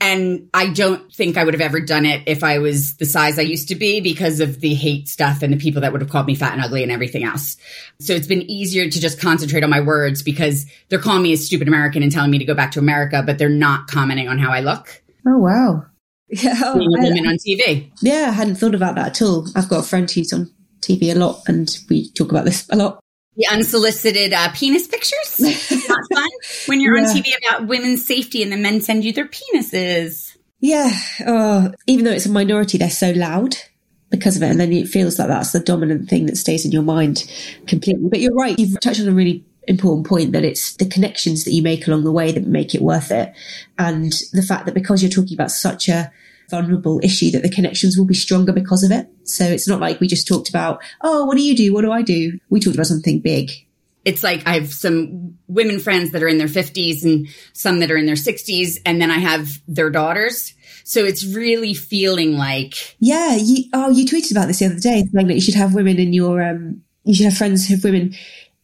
[0.00, 3.38] and I don't think I would have ever done it if I was the size
[3.38, 6.10] I used to be because of the hate stuff and the people that would have
[6.10, 7.56] called me fat and ugly and everything else.
[8.00, 11.36] So it's been easier to just concentrate on my words because they're calling me a
[11.36, 14.38] stupid American and telling me to go back to America, but they're not commenting on
[14.38, 15.02] how I look.
[15.26, 15.86] Oh, wow.
[16.42, 16.74] Yeah.
[16.74, 17.90] Being a woman on TV.
[18.02, 19.46] Yeah, I hadn't thought about that at all.
[19.54, 22.76] I've got a friend who's on TV a lot and we talk about this a
[22.76, 23.00] lot.
[23.36, 25.40] The unsolicited uh, penis pictures.
[25.88, 26.28] Not fun
[26.66, 27.08] when you're yeah.
[27.08, 30.36] on TV about women's safety and the men send you their penises.
[30.58, 30.90] Yeah.
[31.24, 33.54] Oh, even though it's a minority, they're so loud
[34.10, 34.50] because of it.
[34.50, 37.30] And then it feels like that's the dominant thing that stays in your mind
[37.68, 38.08] completely.
[38.08, 38.58] But you're right.
[38.58, 42.04] You've touched on a really important point that it's the connections that you make along
[42.04, 43.32] the way that make it worth it.
[43.78, 46.12] And the fact that because you're talking about such a
[46.50, 49.08] vulnerable issue that the connections will be stronger because of it.
[49.24, 51.72] So it's not like we just talked about, oh, what do you do?
[51.72, 52.38] What do I do?
[52.50, 53.50] We talked about something big.
[54.04, 57.90] It's like I have some women friends that are in their 50s and some that
[57.90, 60.52] are in their 60s, and then I have their daughters.
[60.84, 62.96] So it's really feeling like.
[62.98, 63.34] Yeah.
[63.36, 65.98] You, oh, you tweeted about this the other day, saying that you should have women
[65.98, 68.14] in your, um, you should have friends who have women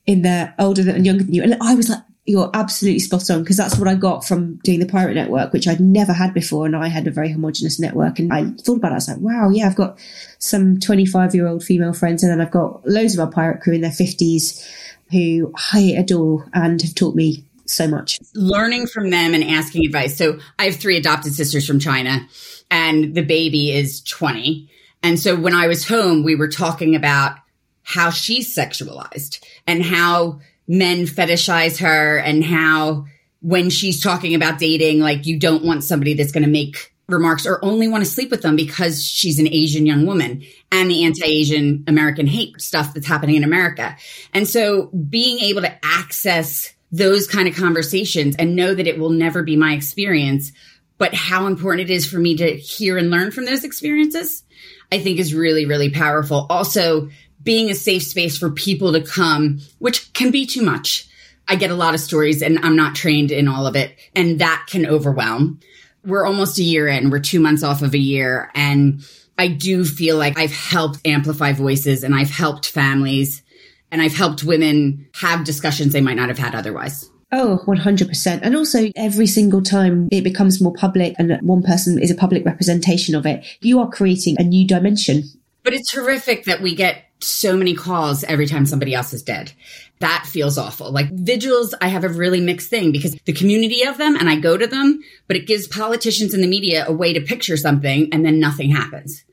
[0.07, 1.43] in their older and younger than you.
[1.43, 4.79] And I was like, you're absolutely spot on because that's what I got from doing
[4.79, 6.67] the pirate network, which I'd never had before.
[6.67, 8.19] And I had a very homogenous network.
[8.19, 8.93] And I thought about it.
[8.93, 9.99] I was like, wow, yeah, I've got
[10.39, 12.23] some 25 year old female friends.
[12.23, 14.65] And then I've got loads of our pirate crew in their 50s
[15.11, 18.19] who I adore and have taught me so much.
[18.35, 20.17] Learning from them and asking advice.
[20.17, 22.27] So I have three adopted sisters from China
[22.71, 24.71] and the baby is 20.
[25.03, 27.39] And so when I was home, we were talking about
[27.83, 30.41] how she's sexualized and how
[30.71, 33.05] men fetishize her and how
[33.43, 37.45] when she's talking about dating, like you don't want somebody that's going to make remarks
[37.45, 41.03] or only want to sleep with them because she's an Asian young woman and the
[41.05, 43.97] anti-Asian American hate stuff that's happening in America.
[44.33, 49.11] And so being able to access those kind of conversations and know that it will
[49.11, 50.53] never be my experience,
[50.99, 54.45] but how important it is for me to hear and learn from those experiences,
[54.93, 56.47] I think is really, really powerful.
[56.49, 57.09] Also,
[57.43, 61.09] being a safe space for people to come, which can be too much.
[61.49, 63.95] I get a lot of stories and I'm not trained in all of it.
[64.15, 65.61] And that can overwhelm.
[66.05, 67.11] We're almost a year in.
[67.11, 68.51] We're two months off of a year.
[68.55, 69.03] And
[69.37, 73.43] I do feel like I've helped amplify voices and I've helped families
[73.91, 77.11] and I've helped women have discussions they might not have had otherwise.
[77.33, 78.41] Oh, 100%.
[78.43, 82.45] And also every single time it becomes more public and one person is a public
[82.45, 85.23] representation of it, you are creating a new dimension.
[85.63, 89.53] But it's horrific that we get so many calls every time somebody else is dead.
[90.01, 90.91] That feels awful.
[90.91, 94.37] Like vigils, I have a really mixed thing because the community of them and I
[94.37, 98.09] go to them, but it gives politicians and the media a way to picture something
[98.13, 99.25] and then nothing happens.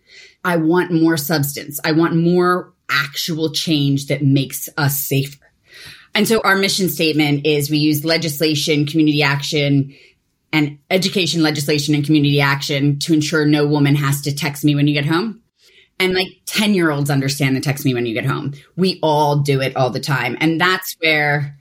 [0.44, 1.80] I want more substance.
[1.84, 5.46] I want more actual change that makes us safer.
[6.14, 9.94] And so our mission statement is we use legislation, community action,
[10.52, 14.88] and education legislation and community action to ensure no woman has to text me when
[14.88, 15.42] you get home.
[16.00, 18.54] And like 10 year olds understand the text me when you get home.
[18.76, 20.38] We all do it all the time.
[20.40, 21.58] And that's where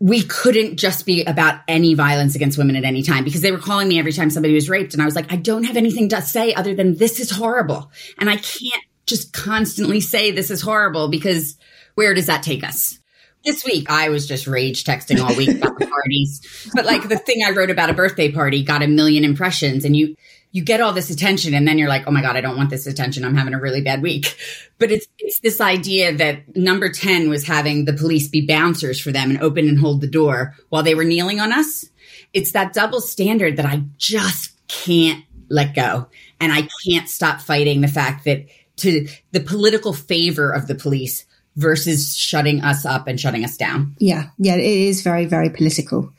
[0.00, 3.58] we couldn't just be about any violence against women at any time because they were
[3.58, 4.94] calling me every time somebody was raped.
[4.94, 7.90] And I was like, I don't have anything to say other than this is horrible.
[8.18, 11.58] And I can't just constantly say this is horrible because
[11.96, 12.98] where does that take us?
[13.44, 16.70] This week, I was just rage texting all week about the parties.
[16.74, 19.94] But like the thing I wrote about a birthday party got a million impressions and
[19.96, 20.16] you,
[20.52, 22.70] you get all this attention and then you're like, oh my God, I don't want
[22.70, 23.24] this attention.
[23.24, 24.36] I'm having a really bad week.
[24.78, 29.12] But it's, it's this idea that number 10 was having the police be bouncers for
[29.12, 31.84] them and open and hold the door while they were kneeling on us.
[32.32, 36.08] it's that double standard that I just can't let go.
[36.40, 38.46] And I can't stop fighting the fact that
[38.76, 41.26] to the political favor of the police
[41.56, 43.94] versus shutting us up and shutting us down.
[43.98, 44.30] Yeah.
[44.38, 44.54] Yeah.
[44.54, 46.12] It is very, very political.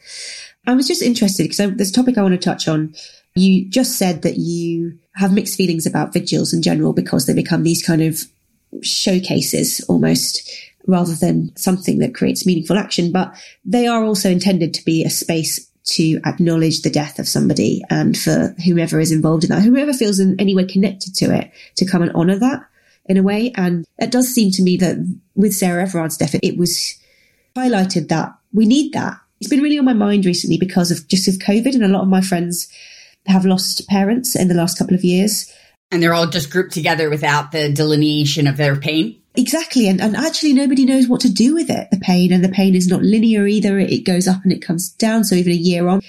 [0.67, 2.93] I was just interested because there's a topic I want to touch on.
[3.35, 7.63] You just said that you have mixed feelings about vigils in general because they become
[7.63, 8.19] these kind of
[8.81, 10.49] showcases almost
[10.87, 13.11] rather than something that creates meaningful action.
[13.11, 17.81] But they are also intended to be a space to acknowledge the death of somebody
[17.89, 21.51] and for whomever is involved in that, whoever feels in any way connected to it,
[21.75, 22.61] to come and honor that
[23.05, 23.51] in a way.
[23.55, 24.97] And it does seem to me that
[25.35, 26.95] with Sarah Everard's death, it was
[27.55, 29.17] highlighted that we need that.
[29.39, 32.03] It's been really on my mind recently because of just of COVID and a lot
[32.03, 32.71] of my friends
[33.27, 35.51] have lost parents in the last couple of years.
[35.91, 39.21] And they're all just grouped together without the delineation of their pain.
[39.35, 39.87] Exactly.
[39.87, 42.31] And, and actually nobody knows what to do with it, the pain.
[42.33, 43.79] And the pain is not linear either.
[43.79, 45.23] It goes up and it comes down.
[45.23, 46.01] So even a year on,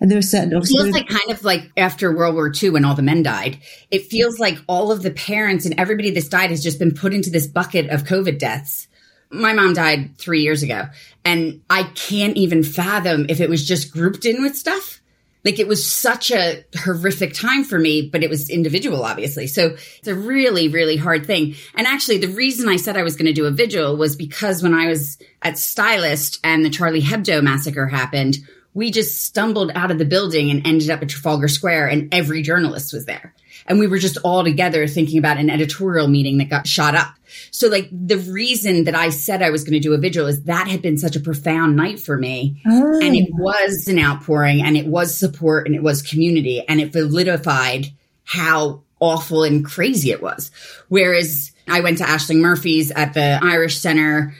[0.00, 2.84] and there are certain it feels like kind of like after World War II when
[2.84, 3.58] all the men died.
[3.90, 7.14] It feels like all of the parents and everybody that's died has just been put
[7.14, 8.86] into this bucket of COVID deaths.
[9.30, 10.84] My mom died three years ago,
[11.24, 15.00] and I can't even fathom if it was just grouped in with stuff.
[15.44, 19.46] Like it was such a horrific time for me, but it was individual, obviously.
[19.46, 21.54] So it's a really, really hard thing.
[21.74, 24.62] And actually, the reason I said I was going to do a vigil was because
[24.62, 28.38] when I was at Stylist and the Charlie Hebdo massacre happened,
[28.74, 32.42] we just stumbled out of the building and ended up at Trafalgar Square and every
[32.42, 33.34] journalist was there.
[33.66, 37.12] And we were just all together thinking about an editorial meeting that got shot up.
[37.50, 40.44] So like the reason that I said I was going to do a vigil is
[40.44, 42.62] that had been such a profound night for me.
[42.66, 43.00] Oh.
[43.00, 46.92] And it was an outpouring and it was support and it was community and it
[46.92, 47.92] validified
[48.24, 50.50] how awful and crazy it was.
[50.88, 54.34] Whereas I went to Ashling Murphy's at the Irish Center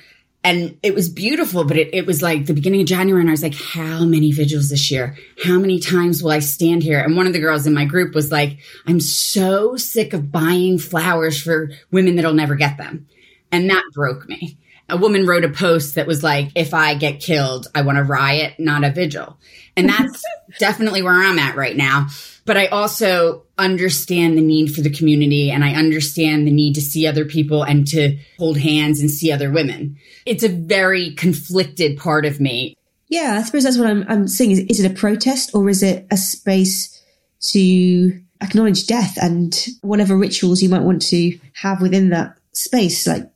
[0.45, 3.21] and it was beautiful, but it, it was like the beginning of January.
[3.21, 5.17] And I was like, how many vigils this year?
[5.45, 7.01] How many times will I stand here?
[7.01, 10.79] And one of the girls in my group was like, I'm so sick of buying
[10.79, 13.09] flowers for women that'll never get them.
[13.51, 14.59] And that broke me.
[14.89, 18.03] A woman wrote a post that was like, if I get killed, I want a
[18.03, 19.39] riot, not a vigil.
[19.77, 20.23] And that's
[20.59, 22.09] definitely where I'm at right now.
[22.45, 26.81] But I also understand the need for the community and I understand the need to
[26.81, 29.99] see other people and to hold hands and see other women.
[30.25, 32.75] It's a very conflicted part of me.
[33.09, 34.53] Yeah, I suppose that's what I'm, I'm saying.
[34.53, 37.03] Is, is it a protest or is it a space
[37.51, 43.31] to acknowledge death and whatever rituals you might want to have within that space, like,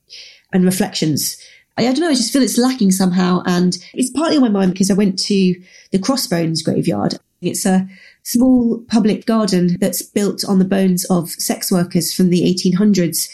[0.52, 1.36] and reflections?
[1.76, 2.08] I, I don't know.
[2.08, 3.42] I just feel it's lacking somehow.
[3.46, 5.54] And it's partly on my mind because I went to
[5.90, 7.14] the Crossbones graveyard.
[7.40, 7.88] It's a
[8.22, 13.28] small public garden that's built on the bones of sex workers from the 1800s.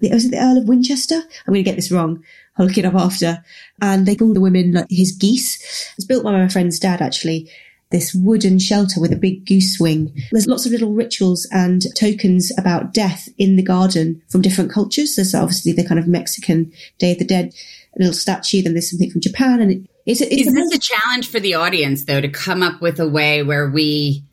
[0.00, 1.16] Was it the Earl of Winchester?
[1.16, 2.22] I'm going to get this wrong.
[2.56, 3.42] I'll look it up after.
[3.80, 5.92] And they call the women like his geese.
[5.96, 7.50] It's built by my friend's dad, actually.
[7.90, 10.12] This wooden shelter with a big goose wing.
[10.32, 15.14] There's lots of little rituals and tokens about death in the garden from different cultures.
[15.14, 17.54] There's obviously the kind of Mexican Day of the Dead
[17.96, 18.62] little statue.
[18.62, 22.04] Then there's something from Japan, and it's, it's is this a challenge for the audience
[22.04, 24.24] though to come up with a way where we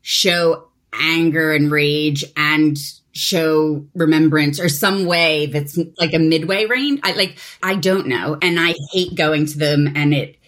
[0.00, 2.78] show anger and rage and
[3.12, 7.00] show remembrance or some way that's like a midway range.
[7.02, 8.38] I like, I don't know.
[8.40, 10.38] And I hate going to them and it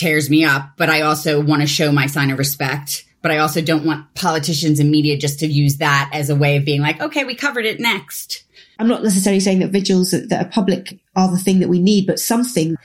[0.00, 3.06] tears me up, but I also want to show my sign of respect.
[3.22, 6.56] But I also don't want politicians and media just to use that as a way
[6.56, 8.44] of being like, okay, we covered it next.
[8.78, 11.78] I'm not necessarily saying that vigils that, that are public are the thing that we
[11.78, 12.76] need, but something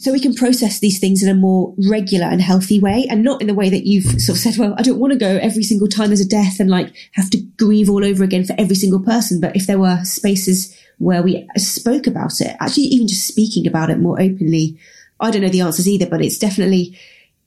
[0.00, 3.42] so we can process these things in a more regular and healthy way and not
[3.42, 5.62] in the way that you've sort of said, well, I don't want to go every
[5.62, 8.76] single time there's a death and like have to grieve all over again for every
[8.76, 9.40] single person.
[9.42, 13.90] But if there were spaces where we spoke about it, actually even just speaking about
[13.90, 14.78] it more openly,
[15.20, 16.98] I don't know the answers either, but it's definitely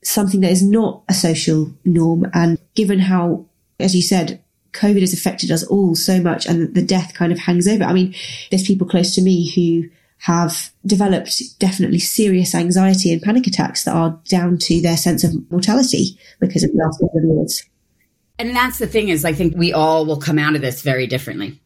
[0.04, 2.30] something that is not a social norm.
[2.34, 3.46] And given how,
[3.80, 4.42] as you said,
[4.74, 7.84] COVID has affected us all so much and the death kind of hangs over.
[7.84, 8.16] I mean,
[8.50, 13.94] there's people close to me who have developed definitely serious anxiety and panic attacks that
[13.94, 17.64] are down to their sense of mortality because of the last couple of years.
[18.40, 21.08] And that's the thing is I think we all will come out of this very
[21.08, 21.62] differently.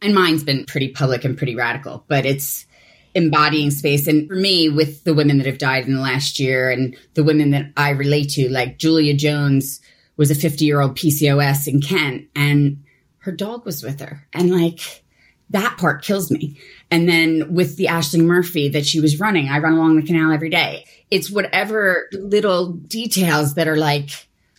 [0.00, 2.66] And mine's been pretty public and pretty radical, but it's
[3.14, 4.06] embodying space.
[4.06, 7.24] And for me, with the women that have died in the last year and the
[7.24, 9.80] women that I relate to, like Julia Jones
[10.16, 12.84] was a 50 year old PCSO in Kent and
[13.18, 14.26] her dog was with her.
[14.32, 15.04] And like,
[15.50, 16.58] that part kills me.
[16.90, 20.32] And then with the Ashley Murphy that she was running, I run along the canal
[20.32, 20.84] every day.
[21.10, 24.10] It's whatever little details that are like,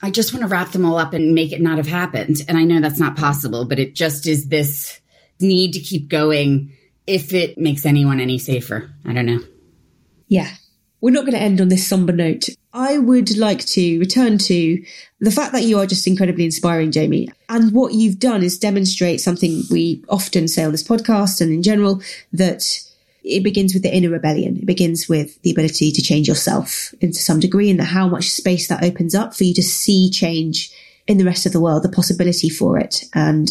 [0.01, 2.37] I just want to wrap them all up and make it not have happened.
[2.47, 4.99] And I know that's not possible, but it just is this
[5.39, 6.73] need to keep going
[7.10, 8.89] if it makes anyone any safer.
[9.03, 9.39] I don't know.
[10.28, 10.51] Yeah.
[11.01, 12.49] we're not going to end on this somber note.
[12.72, 14.84] I would like to return to
[15.20, 17.30] the fact that you are just incredibly inspiring, Jamie.
[17.47, 21.64] And what you've done is demonstrate something we often say on this podcast and in
[21.64, 22.01] general
[22.34, 22.64] that
[23.24, 24.57] it begins with the inner rebellion.
[24.57, 28.68] It begins with the ability to change yourself into some degree and how much space
[28.68, 30.72] that opens up for you to see change
[31.07, 33.05] in the rest of the world, the possibility for it.
[33.16, 33.49] And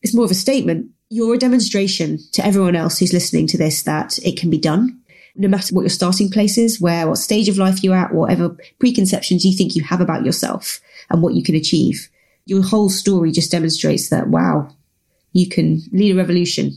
[0.00, 0.90] it's more of a statement.
[1.12, 5.00] You're a demonstration to everyone else who's listening to this that it can be done
[5.36, 8.56] no matter what your starting place is, where, what stage of life you're at, whatever
[8.78, 12.08] preconceptions you think you have about yourself and what you can achieve.
[12.46, 14.74] Your whole story just demonstrates that, wow,
[15.32, 16.72] you can lead a revolution.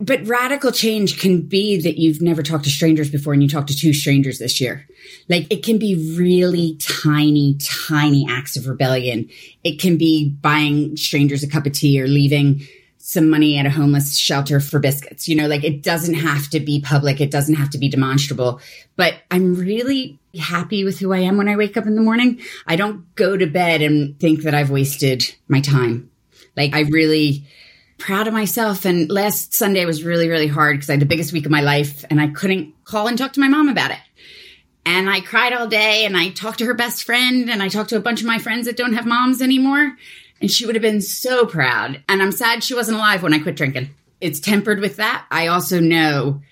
[0.00, 3.68] But radical change can be that you've never talked to strangers before and you talked
[3.68, 4.86] to two strangers this year.
[5.28, 7.56] Like it can be really tiny,
[7.88, 9.28] tiny acts of rebellion.
[9.62, 12.66] It can be buying strangers a cup of tea or leaving
[13.06, 15.28] some money at a homeless shelter for biscuits.
[15.28, 17.20] You know, like it doesn't have to be public.
[17.20, 18.60] It doesn't have to be demonstrable,
[18.96, 22.40] but I'm really happy with who I am when I wake up in the morning.
[22.66, 26.10] I don't go to bed and think that I've wasted my time.
[26.56, 27.44] Like I really
[27.98, 28.86] proud of myself.
[28.86, 31.60] And last Sunday was really, really hard because I had the biggest week of my
[31.60, 34.00] life and I couldn't call and talk to my mom about it.
[34.86, 37.90] And I cried all day and I talked to her best friend and I talked
[37.90, 39.94] to a bunch of my friends that don't have moms anymore.
[40.44, 42.02] And she would have been so proud.
[42.06, 43.88] And I'm sad she wasn't alive when I quit drinking.
[44.20, 45.24] It's tempered with that.
[45.30, 46.42] I also know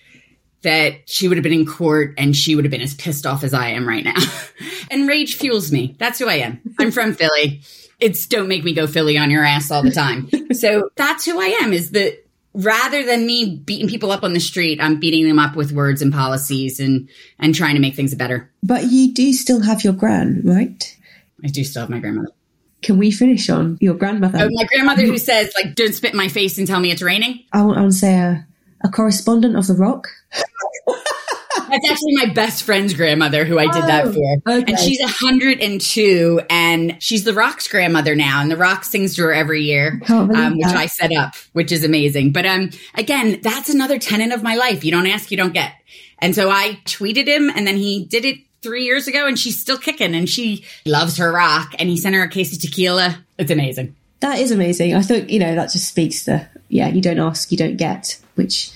[0.62, 3.44] that she would have been in court and she would have been as pissed off
[3.44, 4.14] as I am right now.
[4.90, 5.94] and rage fuels me.
[5.98, 6.58] That's who I am.
[6.78, 7.60] I'm from Philly.
[8.00, 10.30] It's don't make me go Philly on your ass all the time.
[10.54, 14.40] so that's who I am is that rather than me beating people up on the
[14.40, 18.14] street, I'm beating them up with words and policies and, and trying to make things
[18.14, 18.50] better.
[18.62, 20.96] But you do still have your gran, right?
[21.44, 22.32] I do still have my grandmother.
[22.82, 24.38] Can we finish on your grandmother?
[24.42, 27.02] Oh, my grandmother who says, like, don't spit in my face and tell me it's
[27.02, 27.44] raining.
[27.52, 28.46] I want, I want to say a,
[28.84, 30.08] a correspondent of the rock.
[31.68, 34.52] That's actually my best friend's grandmother who I did that Oh, for.
[34.52, 34.72] okay.
[34.72, 38.42] And she's 102 and she's the Rock's grandmother now.
[38.42, 40.66] And the Rock sings to her every year, um, which.
[40.66, 42.32] I set up, which is amazing.
[42.32, 44.84] But um, again, that's another tenet of my life.
[44.84, 45.72] You don't ask, you don't get.
[46.18, 49.60] And so I tweeted him and then he did it three years ago and she's
[49.60, 51.74] still kicking and she loves her rock.
[51.78, 53.18] And he sent her a case of tequila.
[53.38, 53.94] It's amazing.
[54.20, 54.94] That is amazing.
[54.94, 58.18] I thought, you know, that just speaks to, yeah, you don't ask, you don't get,
[58.36, 58.70] which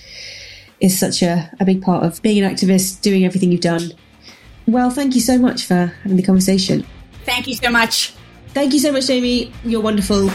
[0.79, 3.93] is such a, a big part of being an activist, doing everything you've done.
[4.67, 6.85] Well, thank you so much for having the conversation.
[7.23, 8.13] Thank you so much.
[8.49, 9.53] Thank you so much, Jamie.
[9.63, 10.29] You're wonderful.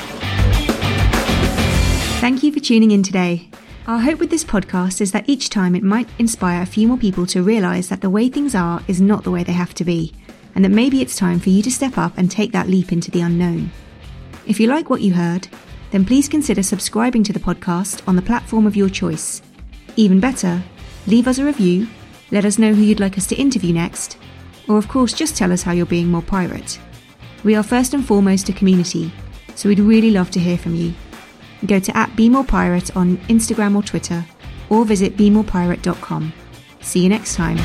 [2.23, 3.51] Thank you for tuning in today.
[3.85, 6.97] Our hope with this podcast is that each time it might inspire a few more
[6.97, 9.85] people to realise that the way things are is not the way they have to
[9.85, 10.15] be,
[10.55, 13.11] and that maybe it's time for you to step up and take that leap into
[13.11, 13.73] the unknown.
[14.47, 15.49] If you like what you heard,
[15.91, 19.43] then please consider subscribing to the podcast on the platform of your choice.
[19.97, 20.63] Even better,
[21.09, 21.89] leave us a review,
[22.31, 24.17] let us know who you'd like us to interview next,
[24.69, 26.79] or of course just tell us how you're being more pirate.
[27.43, 29.13] We are first and foremost a community,
[29.57, 30.95] so we'd really love to hear from you.
[31.67, 34.25] Go to at BeMorePirate on Instagram or Twitter,
[34.69, 36.33] or visit BeMorePirate.com.
[36.81, 37.59] See you next time.